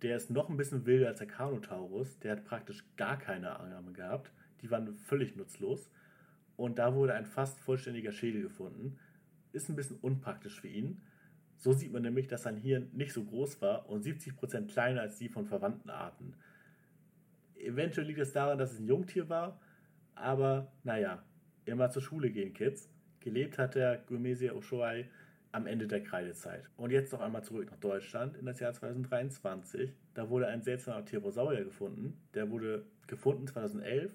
Der 0.01 0.17
ist 0.17 0.29
noch 0.29 0.49
ein 0.49 0.57
bisschen 0.57 0.85
wilder 0.85 1.07
als 1.07 1.19
der 1.19 1.27
Carnotaurus, 1.27 2.19
der 2.19 2.33
hat 2.33 2.45
praktisch 2.45 2.83
gar 2.97 3.17
keine 3.17 3.57
Arme 3.59 3.93
gehabt 3.93 4.31
die 4.63 4.71
waren 4.71 4.97
völlig 4.97 5.35
nutzlos. 5.35 5.91
Und 6.55 6.79
da 6.79 6.95
wurde 6.95 7.13
ein 7.13 7.25
fast 7.25 7.59
vollständiger 7.59 8.11
Schädel 8.11 8.41
gefunden. 8.41 8.97
Ist 9.51 9.69
ein 9.69 9.75
bisschen 9.75 9.97
unpraktisch 9.97 10.61
für 10.61 10.69
ihn. 10.69 11.01
So 11.57 11.73
sieht 11.73 11.91
man 11.91 12.01
nämlich, 12.01 12.27
dass 12.27 12.43
sein 12.43 12.57
Hirn 12.57 12.89
nicht 12.93 13.13
so 13.13 13.23
groß 13.23 13.61
war 13.61 13.89
und 13.89 14.03
70% 14.03 14.67
kleiner 14.71 15.01
als 15.01 15.17
die 15.17 15.29
von 15.29 15.45
verwandten 15.45 15.89
Arten. 15.89 16.33
Eventuell 17.55 18.07
liegt 18.07 18.19
es 18.19 18.33
daran, 18.33 18.57
dass 18.57 18.73
es 18.73 18.79
ein 18.79 18.87
Jungtier 18.87 19.29
war, 19.29 19.59
aber 20.15 20.71
naja, 20.83 21.23
immer 21.65 21.89
zur 21.89 22.01
Schule 22.01 22.31
gehen, 22.31 22.53
Kids. 22.53 22.89
Gelebt 23.19 23.57
hat 23.57 23.75
der 23.75 23.97
Gumesia 23.99 24.53
Oshoai 24.53 25.05
am 25.53 25.67
Ende 25.67 25.87
der 25.87 26.03
Kreidezeit. 26.03 26.69
Und 26.75 26.91
jetzt 26.91 27.13
noch 27.13 27.21
einmal 27.21 27.43
zurück 27.43 27.69
nach 27.71 27.79
Deutschland 27.79 28.35
in 28.35 28.45
das 28.45 28.59
Jahr 28.59 28.73
2023. 28.73 29.93
Da 30.13 30.29
wurde 30.29 30.47
ein 30.47 30.63
seltsamer 30.63 31.03
Pterosaurier 31.03 31.63
gefunden. 31.63 32.19
Der 32.33 32.49
wurde 32.49 32.85
gefunden 33.07 33.47
2011 33.47 34.11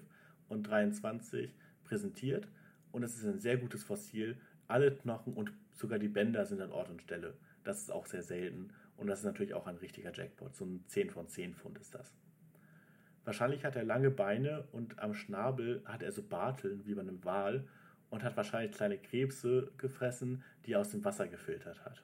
und 0.49 0.63
23 0.63 1.53
präsentiert 1.83 2.47
und 2.91 3.03
es 3.03 3.15
ist 3.15 3.25
ein 3.25 3.39
sehr 3.39 3.57
gutes 3.57 3.83
Fossil. 3.83 4.37
Alle 4.67 4.91
Knochen 4.91 5.33
und 5.33 5.51
sogar 5.73 5.99
die 5.99 6.07
Bänder 6.07 6.45
sind 6.45 6.61
an 6.61 6.71
Ort 6.71 6.89
und 6.89 7.01
Stelle. 7.01 7.35
Das 7.63 7.79
ist 7.79 7.91
auch 7.91 8.05
sehr 8.05 8.23
selten 8.23 8.73
und 8.97 9.07
das 9.07 9.19
ist 9.19 9.25
natürlich 9.25 9.53
auch 9.53 9.67
ein 9.67 9.77
richtiger 9.77 10.13
Jackpot. 10.13 10.55
So 10.55 10.65
ein 10.65 10.83
10 10.87 11.09
von 11.09 11.27
10 11.27 11.55
Pfund 11.55 11.77
ist 11.79 11.95
das. 11.95 12.13
Wahrscheinlich 13.25 13.63
hat 13.63 13.75
er 13.75 13.83
lange 13.83 14.11
Beine 14.11 14.67
und 14.71 14.99
am 14.99 15.13
Schnabel 15.13 15.83
hat 15.85 16.01
er 16.01 16.11
so 16.11 16.23
Barteln 16.23 16.85
wie 16.85 16.95
bei 16.95 17.01
einem 17.01 17.23
Wal 17.23 17.67
und 18.09 18.23
hat 18.23 18.37
wahrscheinlich 18.37 18.75
kleine 18.75 18.97
Krebse 18.97 19.71
gefressen, 19.77 20.43
die 20.65 20.73
er 20.73 20.79
aus 20.79 20.89
dem 20.89 21.05
Wasser 21.05 21.27
gefiltert 21.27 21.85
hat. 21.85 22.03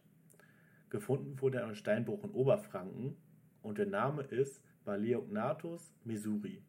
Gefunden 0.90 1.42
wurde 1.42 1.60
er 1.60 1.66
am 1.66 1.76
Steinbruch 1.76 2.24
in 2.24 2.32
Oberfranken 2.32 3.18
und 3.64 3.78
der 3.80 3.88
Name 3.88 4.22
ist 4.22 4.62
Baleognathus 4.84 5.94
mesuri 6.04 6.62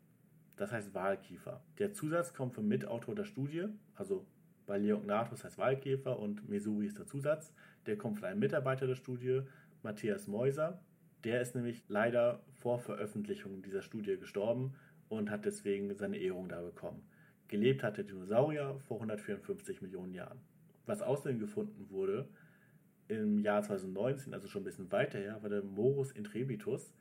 das 0.57 0.73
heißt 0.73 0.95
Wahlkiefer. 0.95 1.63
Der 1.79 1.93
Zusatz 1.93 2.35
kommt 2.35 2.55
vom 2.55 2.67
Mitautor 2.67 3.15
der 3.15 3.25
Studie, 3.25 3.67
also 3.95 4.27
Baleognathus 4.67 5.45
heißt 5.45 5.59
Wahlkäfer 5.59 6.19
und 6.19 6.49
Mesuri 6.49 6.87
ist 6.87 6.99
der 6.99 7.07
Zusatz. 7.07 7.55
Der 7.87 7.97
kommt 7.97 8.19
von 8.19 8.29
einem 8.29 8.41
Mitarbeiter 8.41 8.87
der 8.87 8.97
Studie, 8.97 9.43
Matthias 9.83 10.27
Meuser. 10.27 10.81
Der 11.25 11.41
ist 11.41 11.55
nämlich 11.55 11.85
leider 11.89 12.43
vor 12.53 12.79
Veröffentlichung 12.79 13.63
dieser 13.63 13.83
Studie 13.83 14.19
gestorben 14.19 14.75
und 15.09 15.31
hat 15.31 15.45
deswegen 15.45 15.95
seine 15.95 16.19
Ehrung 16.19 16.49
da 16.49 16.61
bekommen. 16.61 17.09
Gelebt 17.49 17.85
hat 17.85 17.97
der 17.97 18.05
Dinosaurier 18.05 18.79
vor 18.81 18.97
154 18.97 19.83
Millionen 19.83 20.15
Jahren. 20.15 20.41
Was 20.85 21.01
außerdem 21.01 21.39
gefunden 21.39 21.89
wurde 21.91 22.29
im 23.09 23.39
Jahr 23.39 23.63
2019, 23.63 24.35
also 24.35 24.49
schon 24.49 24.63
ein 24.63 24.65
bisschen 24.65 24.91
weiter 24.91 25.19
her, 25.19 25.39
war 25.43 25.49
der 25.49 25.63
Morus 25.63 26.11
intrebitus. 26.11 26.93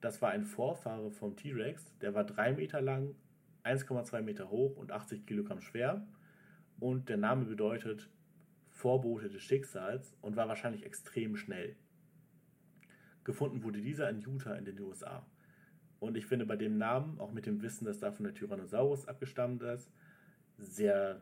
Das 0.00 0.22
war 0.22 0.30
ein 0.30 0.44
Vorfahre 0.44 1.10
vom 1.10 1.36
T-Rex, 1.36 1.98
der 1.98 2.14
war 2.14 2.24
3 2.24 2.52
Meter 2.52 2.80
lang, 2.80 3.14
1,2 3.64 4.22
Meter 4.22 4.50
hoch 4.50 4.76
und 4.76 4.92
80 4.92 5.26
Kilogramm 5.26 5.60
schwer. 5.60 6.06
Und 6.78 7.08
der 7.08 7.16
Name 7.16 7.44
bedeutet 7.44 8.08
Vorbote 8.70 9.28
des 9.28 9.42
Schicksals 9.42 10.16
und 10.20 10.36
war 10.36 10.48
wahrscheinlich 10.48 10.86
extrem 10.86 11.36
schnell. 11.36 11.74
Gefunden 13.24 13.64
wurde 13.64 13.80
dieser 13.80 14.08
in 14.08 14.20
Utah 14.20 14.54
in 14.54 14.64
den 14.64 14.80
USA. 14.80 15.26
Und 15.98 16.16
ich 16.16 16.26
finde 16.26 16.46
bei 16.46 16.56
dem 16.56 16.78
Namen, 16.78 17.18
auch 17.18 17.32
mit 17.32 17.46
dem 17.46 17.60
Wissen, 17.60 17.84
dass 17.84 17.98
davon 17.98 18.24
der 18.24 18.34
Tyrannosaurus 18.34 19.08
abgestammt 19.08 19.62
ist, 19.64 19.90
sehr, 20.56 21.20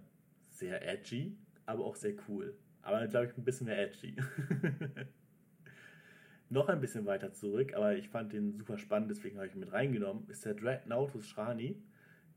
sehr 0.51 0.87
edgy, 0.87 1.37
aber 1.65 1.85
auch 1.85 1.97
sehr 1.97 2.15
cool. 2.29 2.57
Aber 2.83 3.07
glaube 3.09 3.27
ich 3.27 3.37
ein 3.37 3.45
bisschen 3.45 3.67
mehr 3.67 3.83
edgy. 3.83 4.17
Noch 6.49 6.69
ein 6.69 6.81
bisschen 6.81 7.07
weiter 7.07 7.33
zurück, 7.33 7.75
aber 7.75 7.97
ich 7.97 8.09
fand 8.09 8.33
den 8.33 8.53
super 8.53 8.79
spannend, 8.79 9.11
deswegen 9.11 9.37
habe 9.37 9.49
ich 9.49 9.55
ihn 9.55 9.61
mit 9.61 9.73
reingenommen, 9.73 10.29
ist 10.29 10.45
der 10.45 10.55
Dreadnoughtus 10.55 11.29
Shrani. 11.29 11.83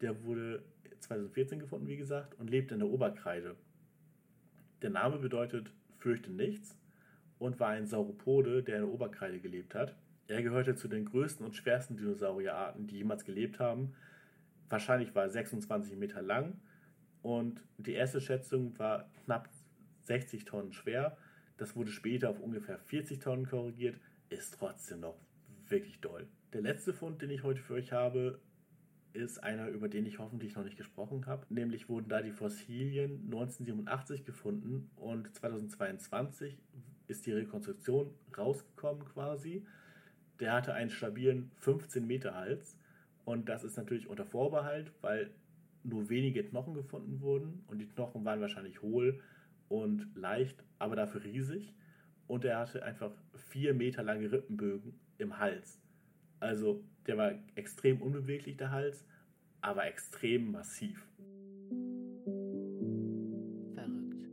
Der 0.02 0.24
wurde 0.24 0.63
2014 1.00 1.60
gefunden, 1.60 1.88
wie 1.88 1.98
gesagt, 1.98 2.34
und 2.39 2.50
lebt 2.50 2.72
in 2.72 2.80
der 2.80 2.89
Oberkreide. 2.89 3.56
Der 4.82 4.89
Name 4.89 5.17
bedeutet 5.17 5.72
fürchte 6.00 6.32
nichts 6.32 6.78
und 7.38 7.60
war 7.60 7.69
ein 7.69 7.86
Sauropode, 7.86 8.63
der 8.63 8.78
in 8.78 8.82
der 8.84 8.91
Oberkreide 8.91 9.39
gelebt 9.39 9.76
hat. 9.76 9.95
Er 10.28 10.41
gehörte 10.41 10.76
zu 10.76 10.88
den 10.88 11.06
größten 11.06 11.45
und 11.45 11.56
schwersten 11.56 11.98
Dinosaurierarten, 11.98 12.88
die 12.88 12.98
jemals 12.98 13.26
gelebt 13.26 13.60
haben. 13.60 13.93
Wahrscheinlich 14.69 15.13
war 15.13 15.24
er 15.24 15.30
26 15.30 15.98
Meter 15.98 16.22
lang 16.22 16.60
und 17.22 17.62
die 17.78 17.93
erste 17.93 18.22
Schätzung 18.22 18.78
war 18.80 19.10
knapp 19.26 19.50
60 20.02 20.45
Tonnen 20.45 20.74
schwer 20.74 21.17
das 21.60 21.76
wurde 21.76 21.91
später 21.91 22.30
auf 22.30 22.39
ungefähr 22.39 22.80
40 22.80 23.19
Tonnen 23.19 23.45
korrigiert, 23.45 24.00
ist 24.30 24.56
trotzdem 24.58 25.02
noch 25.02 25.19
wirklich 25.67 26.00
doll. 26.00 26.26
Der 26.54 26.62
letzte 26.62 26.93
Fund, 26.93 27.22
den 27.22 27.30
ich 27.30 27.43
heute 27.43 27.62
für 27.62 27.74
euch 27.74 27.91
habe, 27.91 28.39
ist 29.12 29.43
einer, 29.43 29.67
über 29.67 29.89
den 29.89 30.06
ich 30.06 30.19
hoffentlich 30.19 30.56
noch 30.56 30.63
nicht 30.63 30.78
gesprochen 30.78 31.26
habe. 31.26 31.45
Nämlich 31.50 31.89
wurden 31.89 32.08
da 32.08 32.22
die 32.22 32.32
Fossilien 32.32 33.24
1987 33.26 34.26
gefunden 34.26 34.89
und 34.95 35.36
2022 35.36 36.58
ist 37.08 37.26
die 37.26 37.34
Rekonstruktion 37.34 38.13
rausgekommen 38.38 39.04
quasi. 39.06 39.65
Der 40.39 40.54
hatte 40.54 40.74
einen 40.74 40.89
stabilen 40.89 41.52
15 41.58 42.08
Meter 42.08 42.36
Hals 42.36 42.78
und 43.26 43.50
das 43.50 43.65
ist 43.65 43.76
natürlich 43.76 44.08
unter 44.08 44.26
Vorbehalt, 44.26 44.93
weil 45.02 45.32
nur 45.84 46.10
wenige 46.10 46.43
Knochen 46.43 46.74
gefunden 46.74 47.19
wurden 47.19 47.63
und 47.67 47.80
die 47.80 47.88
Knochen 47.88 48.24
waren 48.24 48.39
wahrscheinlich 48.39 48.82
hohl 48.82 49.19
und 49.70 50.08
leicht, 50.16 50.64
aber 50.80 50.96
dafür 50.96 51.24
riesig. 51.24 51.74
Und 52.28 52.46
er 52.46 52.60
hatte 52.60 52.84
einfach 52.84 53.12
vier 53.34 53.74
Meter 53.74 54.04
lange 54.04 54.32
Rippenbögen 54.32 55.00
im 55.18 55.40
Hals. 55.40 55.82
Also 56.40 56.84
der 57.08 57.18
war 57.18 57.32
extrem 57.56 58.02
unbeweglich, 58.02 58.58
der 58.58 58.72
Hals, 58.72 59.06
aber 59.62 59.86
extrem 59.86 60.52
massiv. 60.52 61.08
Verrückt. 63.74 64.28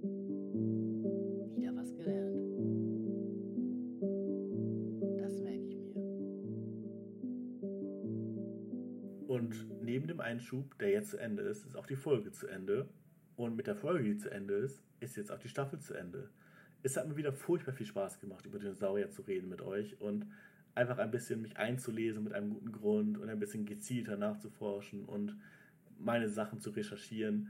Wieder 1.56 1.74
was 1.74 1.96
gelernt. 1.96 2.36
Das 5.18 5.40
merke 5.40 5.66
ich 5.68 5.78
mir. 5.78 5.96
Und 9.26 9.82
neben 9.82 10.06
dem 10.06 10.20
Einschub, 10.20 10.78
der 10.78 10.90
jetzt 10.90 11.10
zu 11.10 11.18
Ende 11.18 11.42
ist, 11.42 11.64
ist 11.64 11.76
auch 11.76 11.86
die 11.86 11.96
Folge 11.96 12.30
zu 12.30 12.46
Ende. 12.46 12.88
Und 13.36 13.56
mit 13.56 13.66
der 13.66 13.76
Folge, 13.76 14.04
die 14.04 14.16
zu 14.16 14.30
Ende 14.30 14.54
ist, 14.54 14.85
ist 15.00 15.16
jetzt 15.16 15.30
auch 15.30 15.38
die 15.38 15.48
Staffel 15.48 15.78
zu 15.78 15.94
Ende. 15.94 16.28
Es 16.82 16.96
hat 16.96 17.08
mir 17.08 17.16
wieder 17.16 17.32
furchtbar 17.32 17.72
viel 17.72 17.86
Spaß 17.86 18.20
gemacht, 18.20 18.46
über 18.46 18.58
Dinosaurier 18.58 19.10
zu 19.10 19.22
reden 19.22 19.48
mit 19.48 19.60
euch. 19.60 20.00
Und 20.00 20.26
einfach 20.76 20.98
ein 20.98 21.10
bisschen 21.10 21.42
mich 21.42 21.56
einzulesen 21.56 22.22
mit 22.22 22.34
einem 22.34 22.50
guten 22.50 22.70
Grund 22.70 23.18
und 23.18 23.28
ein 23.28 23.38
bisschen 23.38 23.64
gezielter 23.64 24.16
nachzuforschen 24.16 25.04
und 25.06 25.36
meine 25.98 26.28
Sachen 26.28 26.60
zu 26.60 26.70
recherchieren 26.70 27.48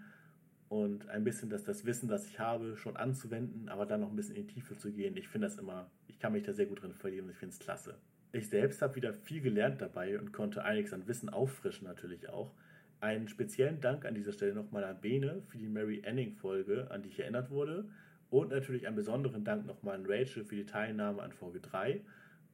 und 0.68 1.08
ein 1.08 1.24
bisschen 1.24 1.50
das, 1.50 1.64
das 1.64 1.84
Wissen, 1.84 2.08
das 2.08 2.26
ich 2.26 2.38
habe, 2.38 2.76
schon 2.76 2.96
anzuwenden, 2.96 3.68
aber 3.68 3.84
dann 3.84 4.00
noch 4.00 4.10
ein 4.10 4.16
bisschen 4.16 4.36
in 4.36 4.46
die 4.46 4.54
Tiefe 4.54 4.78
zu 4.78 4.92
gehen. 4.92 5.16
Ich 5.16 5.28
finde 5.28 5.48
das 5.48 5.58
immer, 5.58 5.90
ich 6.06 6.20
kann 6.20 6.32
mich 6.32 6.44
da 6.44 6.52
sehr 6.52 6.66
gut 6.66 6.82
drin 6.82 6.94
verlieren 6.94 7.26
und 7.26 7.32
ich 7.32 7.36
finde 7.36 7.52
es 7.52 7.58
klasse. 7.58 7.96
Ich 8.32 8.48
selbst 8.48 8.80
habe 8.80 8.94
wieder 8.94 9.12
viel 9.12 9.40
gelernt 9.40 9.80
dabei 9.80 10.18
und 10.18 10.32
konnte 10.32 10.64
einiges 10.64 10.92
an 10.92 11.08
Wissen 11.08 11.28
auffrischen 11.28 11.86
natürlich 11.86 12.28
auch. 12.28 12.52
Einen 13.00 13.28
speziellen 13.28 13.80
Dank 13.80 14.06
an 14.06 14.14
dieser 14.14 14.32
Stelle 14.32 14.54
nochmal 14.54 14.84
an 14.84 15.00
Bene 15.00 15.42
für 15.48 15.58
die 15.58 15.68
Mary 15.68 16.02
Anning 16.06 16.32
Folge, 16.32 16.90
an 16.90 17.02
die 17.02 17.10
ich 17.10 17.20
erinnert 17.20 17.50
wurde. 17.50 17.84
Und 18.30 18.50
natürlich 18.50 18.86
einen 18.86 18.96
besonderen 18.96 19.44
Dank 19.44 19.66
nochmal 19.66 19.96
an 19.96 20.06
Rachel 20.06 20.44
für 20.44 20.56
die 20.56 20.66
Teilnahme 20.66 21.22
an 21.22 21.32
Folge 21.32 21.60
3 21.60 22.00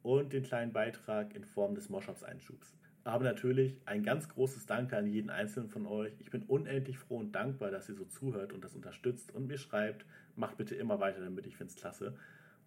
und 0.03 0.33
den 0.33 0.43
kleinen 0.43 0.73
Beitrag 0.73 1.35
in 1.35 1.45
Form 1.45 1.75
des 1.75 1.89
Moschops-Einschubs. 1.89 2.75
Aber 3.05 3.25
natürlich 3.25 3.81
ein 3.85 4.03
ganz 4.03 4.29
großes 4.29 4.67
Danke 4.67 4.97
an 4.97 5.07
jeden 5.07 5.31
einzelnen 5.31 5.69
von 5.69 5.87
euch. 5.87 6.13
Ich 6.21 6.31
bin 6.31 6.43
unendlich 6.43 6.99
froh 6.99 7.19
und 7.19 7.33
dankbar, 7.33 7.71
dass 7.71 7.89
ihr 7.89 7.95
so 7.95 8.05
zuhört 8.05 8.53
und 8.53 8.63
das 8.63 8.75
unterstützt 8.75 9.35
und 9.35 9.47
mir 9.47 9.59
schreibt. 9.59 10.05
Macht 10.37 10.57
bitte 10.57 10.75
immer 10.75 11.01
weiter 11.01 11.21
damit, 11.21 11.47
ich 11.47 11.57
finde 11.57 11.73
es 11.73 11.77
klasse. 11.77 12.15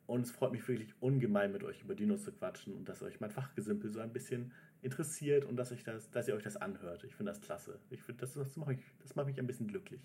Und 0.07 0.21
es 0.21 0.31
freut 0.31 0.51
mich 0.51 0.67
wirklich 0.67 0.93
ungemein, 0.99 1.51
mit 1.51 1.63
euch 1.63 1.81
über 1.81 1.95
Dinos 1.95 2.23
zu 2.23 2.31
quatschen 2.31 2.73
und 2.73 2.87
dass 2.87 3.01
euch 3.01 3.19
mein 3.19 3.31
Fachgesimpel 3.31 3.89
so 3.89 3.99
ein 3.99 4.13
bisschen 4.13 4.51
interessiert 4.81 5.45
und 5.45 5.55
dass, 5.57 5.71
ich 5.71 5.83
das, 5.83 6.09
dass 6.11 6.27
ihr 6.27 6.35
euch 6.35 6.43
das 6.43 6.57
anhört. 6.57 7.03
Ich 7.03 7.15
finde 7.15 7.31
das 7.31 7.41
klasse. 7.41 7.79
Ich 7.89 8.03
finde, 8.03 8.21
das, 8.21 8.33
das 8.33 8.55
macht 8.55 8.69
mich, 8.69 8.79
das 9.01 9.15
macht 9.15 9.27
mich 9.27 9.39
ein 9.39 9.47
bisschen 9.47 9.67
glücklich. 9.67 10.01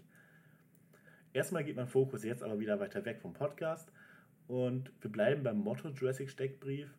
Erstmal 1.32 1.64
geht 1.64 1.76
mein 1.76 1.88
Fokus 1.88 2.24
jetzt 2.24 2.42
aber 2.42 2.58
wieder 2.58 2.80
weiter 2.80 3.04
weg 3.04 3.20
vom 3.20 3.32
Podcast 3.32 3.92
und 4.48 4.90
wir 5.00 5.12
bleiben 5.12 5.42
beim 5.42 5.58
Motto 5.58 5.88
Jurassic 5.88 6.30
Steckbrief 6.30 6.92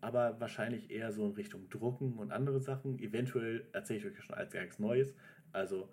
aber 0.00 0.38
wahrscheinlich 0.40 0.90
eher 0.90 1.12
so 1.12 1.26
in 1.26 1.32
Richtung 1.32 1.68
Drucken 1.68 2.14
und 2.14 2.30
andere 2.30 2.60
Sachen. 2.60 2.98
Eventuell 2.98 3.66
erzähle 3.72 3.98
ich 3.98 4.06
euch 4.06 4.22
schon 4.22 4.36
als 4.36 4.52
ganz 4.52 4.78
Neues, 4.78 5.14
also 5.52 5.88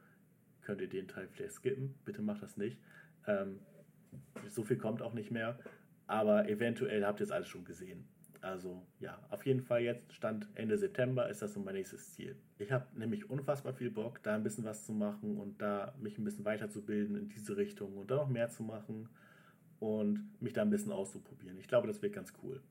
könnt 0.62 0.82
ihr 0.82 0.90
den 0.90 1.08
Teil 1.08 1.28
vielleicht 1.28 1.54
skippen. 1.54 1.96
Bitte 2.06 2.22
macht 2.22 2.44
das 2.44 2.58
nicht. 2.58 2.78
Ähm, 3.28 3.60
so 4.50 4.64
viel 4.64 4.78
kommt 4.78 5.02
auch 5.02 5.14
nicht 5.14 5.32
mehr, 5.32 5.58
aber 6.08 6.48
eventuell 6.48 7.06
habt 7.06 7.20
ihr 7.20 7.24
es 7.24 7.32
alles 7.32 7.48
schon 7.48 7.66
gesehen. 7.66 8.08
Also 8.44 8.86
ja, 9.00 9.18
auf 9.30 9.46
jeden 9.46 9.62
Fall 9.62 9.84
jetzt, 9.84 10.12
Stand 10.12 10.50
Ende 10.56 10.78
September, 10.78 11.30
ist 11.30 11.42
das 11.42 11.54
so 11.54 11.62
mein 11.62 11.76
nächstes 11.76 12.14
Ziel. 12.14 12.36
Ich 12.58 12.74
habe 12.74 12.86
nämlich 13.00 13.30
unfassbar 13.30 13.74
viel 13.74 13.90
Bock, 13.90 14.22
da 14.22 14.36
ein 14.36 14.44
bisschen 14.44 14.66
was 14.66 14.86
zu 14.86 14.92
machen 14.92 15.38
und 15.38 15.62
da 15.62 15.96
mich 15.98 16.18
ein 16.18 16.26
bisschen 16.26 16.44
weiterzubilden 16.44 17.16
in 17.16 17.30
diese 17.30 17.56
Richtung 17.56 17.96
und 17.96 18.12
da 18.12 18.18
noch 18.18 18.28
mehr 18.28 18.50
zu 18.50 18.64
machen 18.64 19.08
und 19.80 20.30
mich 20.42 20.52
da 20.52 20.62
ein 20.62 20.70
bisschen 20.70 20.92
auszuprobieren. 20.92 21.58
Ich 21.58 21.70
glaube, 21.70 21.88
das 21.88 22.02
wird 22.02 22.12
ganz 22.12 22.34
cool. 22.44 22.62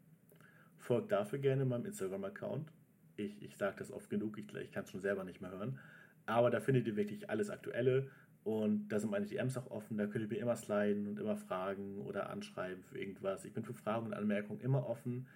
Folgt 0.77 1.11
dafür 1.11 1.39
gerne 1.39 1.65
meinem 1.65 1.87
Instagram-Account. 1.87 2.71
Ich, 3.17 3.41
ich 3.43 3.57
sage 3.57 3.77
das 3.79 3.91
oft 3.91 4.11
genug, 4.11 4.37
ich, 4.37 4.55
ich 4.55 4.73
kann 4.73 4.85
es 4.85 4.91
schon 4.91 5.01
selber 5.01 5.25
nicht 5.25 5.41
mehr 5.41 5.53
hören. 5.53 5.79
Aber 6.27 6.51
da 6.51 6.61
findet 6.61 6.87
ihr 6.87 6.97
wirklich 6.97 7.31
alles 7.31 7.49
Aktuelle 7.49 8.11
und 8.45 8.89
da 8.89 9.01
sind 9.01 9.11
meine 9.11 9.25
DMs 9.25 9.57
auch 9.57 9.71
offen. 9.71 9.97
Da 9.97 10.07
könnt 10.07 10.25
ihr 10.25 10.29
mir 10.29 10.43
immer 10.43 10.57
sliden 10.57 11.07
und 11.07 11.19
immer 11.19 11.39
fragen 11.39 11.99
oder 12.03 12.29
anschreiben 12.29 12.83
für 12.83 12.99
irgendwas. 12.99 13.47
Ich 13.47 13.55
bin 13.55 13.65
für 13.65 13.73
Fragen 13.73 14.05
und 14.05 14.13
Anmerkungen 14.13 14.61
immer 14.61 14.87
offen. 14.87 15.27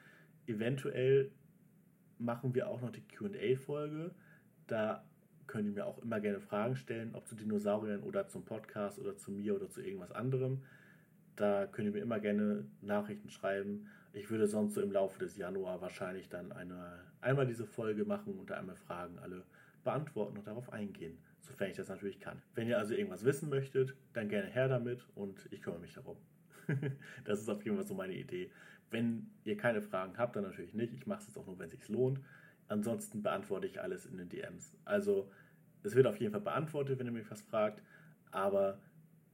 Eventuell 0.47 1.31
machen 2.19 2.55
wir 2.55 2.69
auch 2.69 2.81
noch 2.81 2.91
die 2.91 3.03
QA-Folge. 3.03 4.15
Da 4.67 5.05
könnt 5.47 5.67
ihr 5.67 5.73
mir 5.73 5.87
auch 5.87 5.99
immer 6.03 6.21
gerne 6.21 6.41
Fragen 6.41 6.77
stellen, 6.77 7.15
ob 7.15 7.27
zu 7.27 7.37
Dinosauriern 7.37 8.03
oder 8.03 8.29
zum 8.29 8.45
Podcast 8.45 8.99
oder 8.99 9.17
zu 9.17 9.31
mir 9.31 9.55
oder 9.55 9.69
zu 9.69 9.83
irgendwas 9.83 10.13
anderem. 10.13 10.63
Da 11.37 11.67
könnt 11.67 11.87
ihr 11.87 11.93
mir 11.93 12.03
immer 12.03 12.19
gerne 12.19 12.67
Nachrichten 12.81 13.31
schreiben. 13.31 13.89
Ich 14.13 14.31
würde 14.31 14.47
sonst 14.47 14.75
so 14.75 14.81
im 14.81 14.91
Laufe 14.91 15.19
des 15.19 15.37
Januar 15.37 15.81
wahrscheinlich 15.83 16.29
dann 16.29 16.53
eine, 16.53 17.01
einmal 17.21 17.47
diese 17.47 17.67
Folge 17.67 18.05
machen 18.05 18.39
und 18.39 18.51
einmal 18.51 18.77
Fragen 18.77 19.19
alle 19.19 19.45
beantworten 19.85 20.39
und 20.39 20.47
darauf 20.47 20.73
eingehen, 20.73 21.19
sofern 21.41 21.71
ich 21.71 21.77
das 21.77 21.89
natürlich 21.89 22.19
kann. 22.19 22.43
Wenn 22.55 22.67
ihr 22.67 22.79
also 22.79 22.95
irgendwas 22.95 23.25
wissen 23.25 23.51
möchtet, 23.51 23.95
dann 24.15 24.29
gerne 24.29 24.49
her 24.49 24.69
damit 24.69 25.07
und 25.15 25.47
ich 25.51 25.61
kümmere 25.61 25.81
mich 25.81 25.93
darum. 25.93 26.17
das 27.25 27.41
ist 27.41 27.49
auf 27.49 27.65
jeden 27.65 27.77
Fall 27.77 27.87
so 27.87 27.95
meine 27.95 28.15
Idee. 28.15 28.51
Wenn 28.91 29.31
ihr 29.45 29.57
keine 29.57 29.83
Fragen 29.83 30.17
habt, 30.17 30.37
dann 30.37 30.45
natürlich 30.45 30.75
nicht. 30.75 30.93
Ich 30.95 31.07
mache 31.07 31.21
es 31.21 31.27
jetzt 31.27 31.39
auch 31.39 31.47
nur, 31.47 31.59
wenn 31.59 31.71
es 31.71 31.73
sich 31.73 31.89
lohnt. 31.89 32.21
Ansonsten 32.69 33.23
beantworte 33.23 33.67
ich 33.67 33.81
alles 33.81 34.07
in 34.07 34.17
den 34.17 34.29
DMs. 34.29 34.77
Also 34.85 35.31
es 35.83 35.95
wird 35.95 36.07
auf 36.07 36.19
jeden 36.21 36.33
Fall 36.33 36.41
beantwortet, 36.41 36.99
wenn 36.99 37.07
ihr 37.07 37.13
mich 37.13 37.31
was 37.31 37.43
fragt, 37.43 37.83
aber 38.31 38.81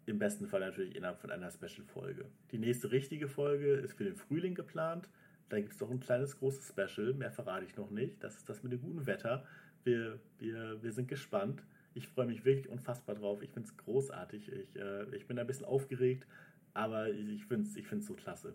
im 0.04 0.18
besten 0.18 0.46
Fall 0.46 0.60
natürlich 0.60 0.96
innerhalb 0.96 1.20
von 1.20 1.30
einer 1.30 1.50
Special-Folge. 1.50 2.26
Die 2.50 2.58
nächste 2.58 2.90
richtige 2.90 3.28
Folge 3.28 3.74
ist 3.74 3.94
für 3.94 4.04
den 4.04 4.16
Frühling 4.16 4.54
geplant. 4.54 5.08
Da 5.48 5.58
gibt 5.60 5.72
es 5.72 5.78
doch 5.78 5.90
ein 5.90 6.00
kleines 6.00 6.38
großes 6.38 6.68
Special. 6.68 7.14
Mehr 7.14 7.30
verrate 7.30 7.64
ich 7.64 7.76
noch 7.76 7.90
nicht. 7.90 8.22
Das 8.22 8.36
ist 8.36 8.48
das 8.48 8.62
mit 8.62 8.72
dem 8.72 8.82
guten 8.82 9.06
Wetter. 9.06 9.46
Wir, 9.84 10.18
wir, 10.38 10.82
wir 10.82 10.92
sind 10.92 11.08
gespannt. 11.08 11.62
Ich 11.94 12.08
freue 12.08 12.26
mich 12.26 12.44
wirklich 12.44 12.68
unfassbar 12.68 13.14
drauf. 13.14 13.42
Ich 13.42 13.50
finde 13.50 13.68
es 13.68 13.76
großartig. 13.76 14.50
Ich, 14.50 14.76
äh, 14.80 15.14
ich 15.14 15.26
bin 15.26 15.38
ein 15.38 15.46
bisschen 15.46 15.66
aufgeregt, 15.66 16.26
aber 16.74 17.10
ich 17.10 17.44
finde 17.46 17.68
es 17.68 17.76
ich 17.76 17.86
so 18.04 18.14
klasse. 18.14 18.54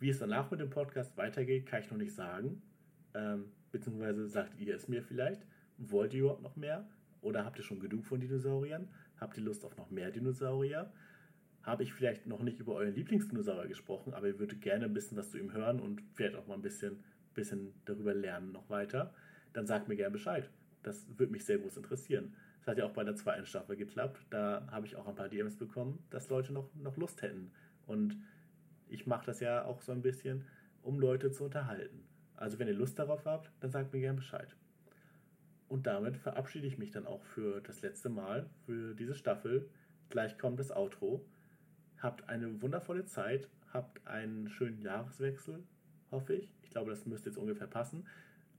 Wie 0.00 0.08
es 0.08 0.18
danach 0.18 0.50
mit 0.50 0.60
dem 0.60 0.70
Podcast 0.70 1.14
weitergeht, 1.18 1.66
kann 1.66 1.82
ich 1.82 1.90
noch 1.90 1.98
nicht 1.98 2.14
sagen. 2.14 2.62
Ähm, 3.14 3.52
beziehungsweise 3.70 4.26
sagt 4.26 4.58
ihr 4.58 4.74
es 4.74 4.88
mir 4.88 5.02
vielleicht. 5.02 5.46
Wollt 5.76 6.14
ihr 6.14 6.20
überhaupt 6.20 6.42
noch 6.42 6.56
mehr? 6.56 6.88
Oder 7.20 7.44
habt 7.44 7.58
ihr 7.58 7.64
schon 7.64 7.80
genug 7.80 8.06
von 8.06 8.18
Dinosauriern? 8.18 8.88
Habt 9.18 9.36
ihr 9.36 9.44
Lust 9.44 9.62
auf 9.62 9.76
noch 9.76 9.90
mehr 9.90 10.10
Dinosaurier? 10.10 10.90
Habe 11.62 11.82
ich 11.82 11.92
vielleicht 11.92 12.26
noch 12.26 12.42
nicht 12.42 12.58
über 12.60 12.74
euren 12.76 12.94
Lieblingsdinosaurier 12.94 13.68
gesprochen, 13.68 14.14
aber 14.14 14.28
ihr 14.28 14.38
würdet 14.38 14.62
gerne 14.62 14.86
ein 14.86 14.94
bisschen 14.94 15.18
was 15.18 15.30
zu 15.30 15.38
ihm 15.38 15.52
hören 15.52 15.80
und 15.80 16.02
vielleicht 16.14 16.34
auch 16.34 16.46
mal 16.46 16.54
ein 16.54 16.62
bisschen, 16.62 17.04
bisschen 17.34 17.74
darüber 17.84 18.14
lernen 18.14 18.52
noch 18.52 18.70
weiter. 18.70 19.12
Dann 19.52 19.66
sagt 19.66 19.88
mir 19.88 19.96
gerne 19.96 20.12
Bescheid. 20.12 20.48
Das 20.82 21.06
würde 21.18 21.32
mich 21.32 21.44
sehr 21.44 21.58
groß 21.58 21.76
interessieren. 21.76 22.34
Das 22.60 22.68
hat 22.68 22.78
ja 22.78 22.86
auch 22.86 22.92
bei 22.92 23.04
der 23.04 23.16
zweiten 23.16 23.44
Staffel 23.44 23.76
geklappt. 23.76 24.22
Da 24.30 24.66
habe 24.70 24.86
ich 24.86 24.96
auch 24.96 25.06
ein 25.06 25.14
paar 25.14 25.28
DMs 25.28 25.56
bekommen, 25.56 25.98
dass 26.08 26.30
Leute 26.30 26.54
noch, 26.54 26.74
noch 26.74 26.96
Lust 26.96 27.20
hätten. 27.20 27.50
Und 27.86 28.16
ich 28.90 29.06
mache 29.06 29.26
das 29.26 29.40
ja 29.40 29.64
auch 29.64 29.80
so 29.82 29.92
ein 29.92 30.02
bisschen, 30.02 30.44
um 30.82 30.98
Leute 30.98 31.30
zu 31.30 31.44
unterhalten. 31.44 32.04
Also 32.34 32.58
wenn 32.58 32.68
ihr 32.68 32.74
Lust 32.74 32.98
darauf 32.98 33.26
habt, 33.26 33.50
dann 33.60 33.70
sagt 33.70 33.92
mir 33.92 34.00
gerne 34.00 34.16
Bescheid. 34.16 34.56
Und 35.68 35.86
damit 35.86 36.16
verabschiede 36.16 36.66
ich 36.66 36.78
mich 36.78 36.90
dann 36.90 37.06
auch 37.06 37.22
für 37.22 37.60
das 37.60 37.82
letzte 37.82 38.08
Mal, 38.08 38.48
für 38.66 38.94
diese 38.94 39.14
Staffel. 39.14 39.68
Gleich 40.08 40.36
kommt 40.36 40.58
das 40.58 40.74
Outro. 40.74 41.24
Habt 41.98 42.28
eine 42.28 42.60
wundervolle 42.62 43.04
Zeit, 43.04 43.48
habt 43.72 44.04
einen 44.06 44.48
schönen 44.48 44.80
Jahreswechsel, 44.80 45.62
hoffe 46.10 46.34
ich. 46.34 46.50
Ich 46.62 46.70
glaube, 46.70 46.90
das 46.90 47.06
müsste 47.06 47.28
jetzt 47.28 47.38
ungefähr 47.38 47.66
passen. 47.66 48.06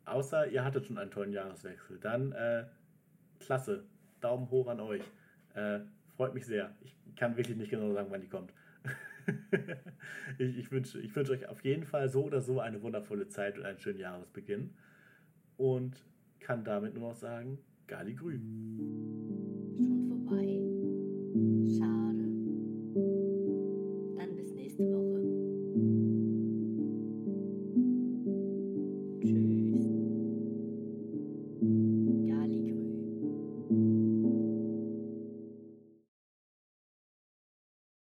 Außer 0.06 0.48
ihr 0.48 0.64
hattet 0.64 0.86
schon 0.86 0.98
einen 0.98 1.12
tollen 1.12 1.34
Jahreswechsel. 1.34 1.98
Dann 2.00 2.32
äh, 2.32 2.66
klasse. 3.40 3.84
Daumen 4.22 4.50
hoch 4.52 4.68
an 4.68 4.80
euch. 4.80 5.04
Äh, 5.56 5.80
freut 6.16 6.34
mich 6.34 6.46
sehr. 6.46 6.76
Ich 6.82 6.96
kann 7.16 7.36
wirklich 7.36 7.58
nicht 7.58 7.72
genau 7.72 7.92
sagen, 7.94 8.10
wann 8.12 8.22
die 8.22 8.30
kommt. 8.30 8.54
ich, 10.38 10.58
ich 10.58 10.72
wünsche 10.72 11.00
ich 11.00 11.16
wünsch 11.16 11.30
euch 11.30 11.48
auf 11.48 11.64
jeden 11.64 11.86
Fall 11.86 12.10
so 12.10 12.24
oder 12.24 12.42
so 12.42 12.60
eine 12.60 12.82
wundervolle 12.82 13.28
Zeit 13.28 13.58
und 13.58 13.66
einen 13.66 13.80
schönen 13.80 14.00
Jahresbeginn. 14.00 14.74
Und 15.58 16.04
kann 16.40 16.64
damit 16.64 16.96
nur 16.96 17.10
noch 17.10 17.16
sagen, 17.16 17.60
Gali 17.88 18.16
Grün. 18.16 19.11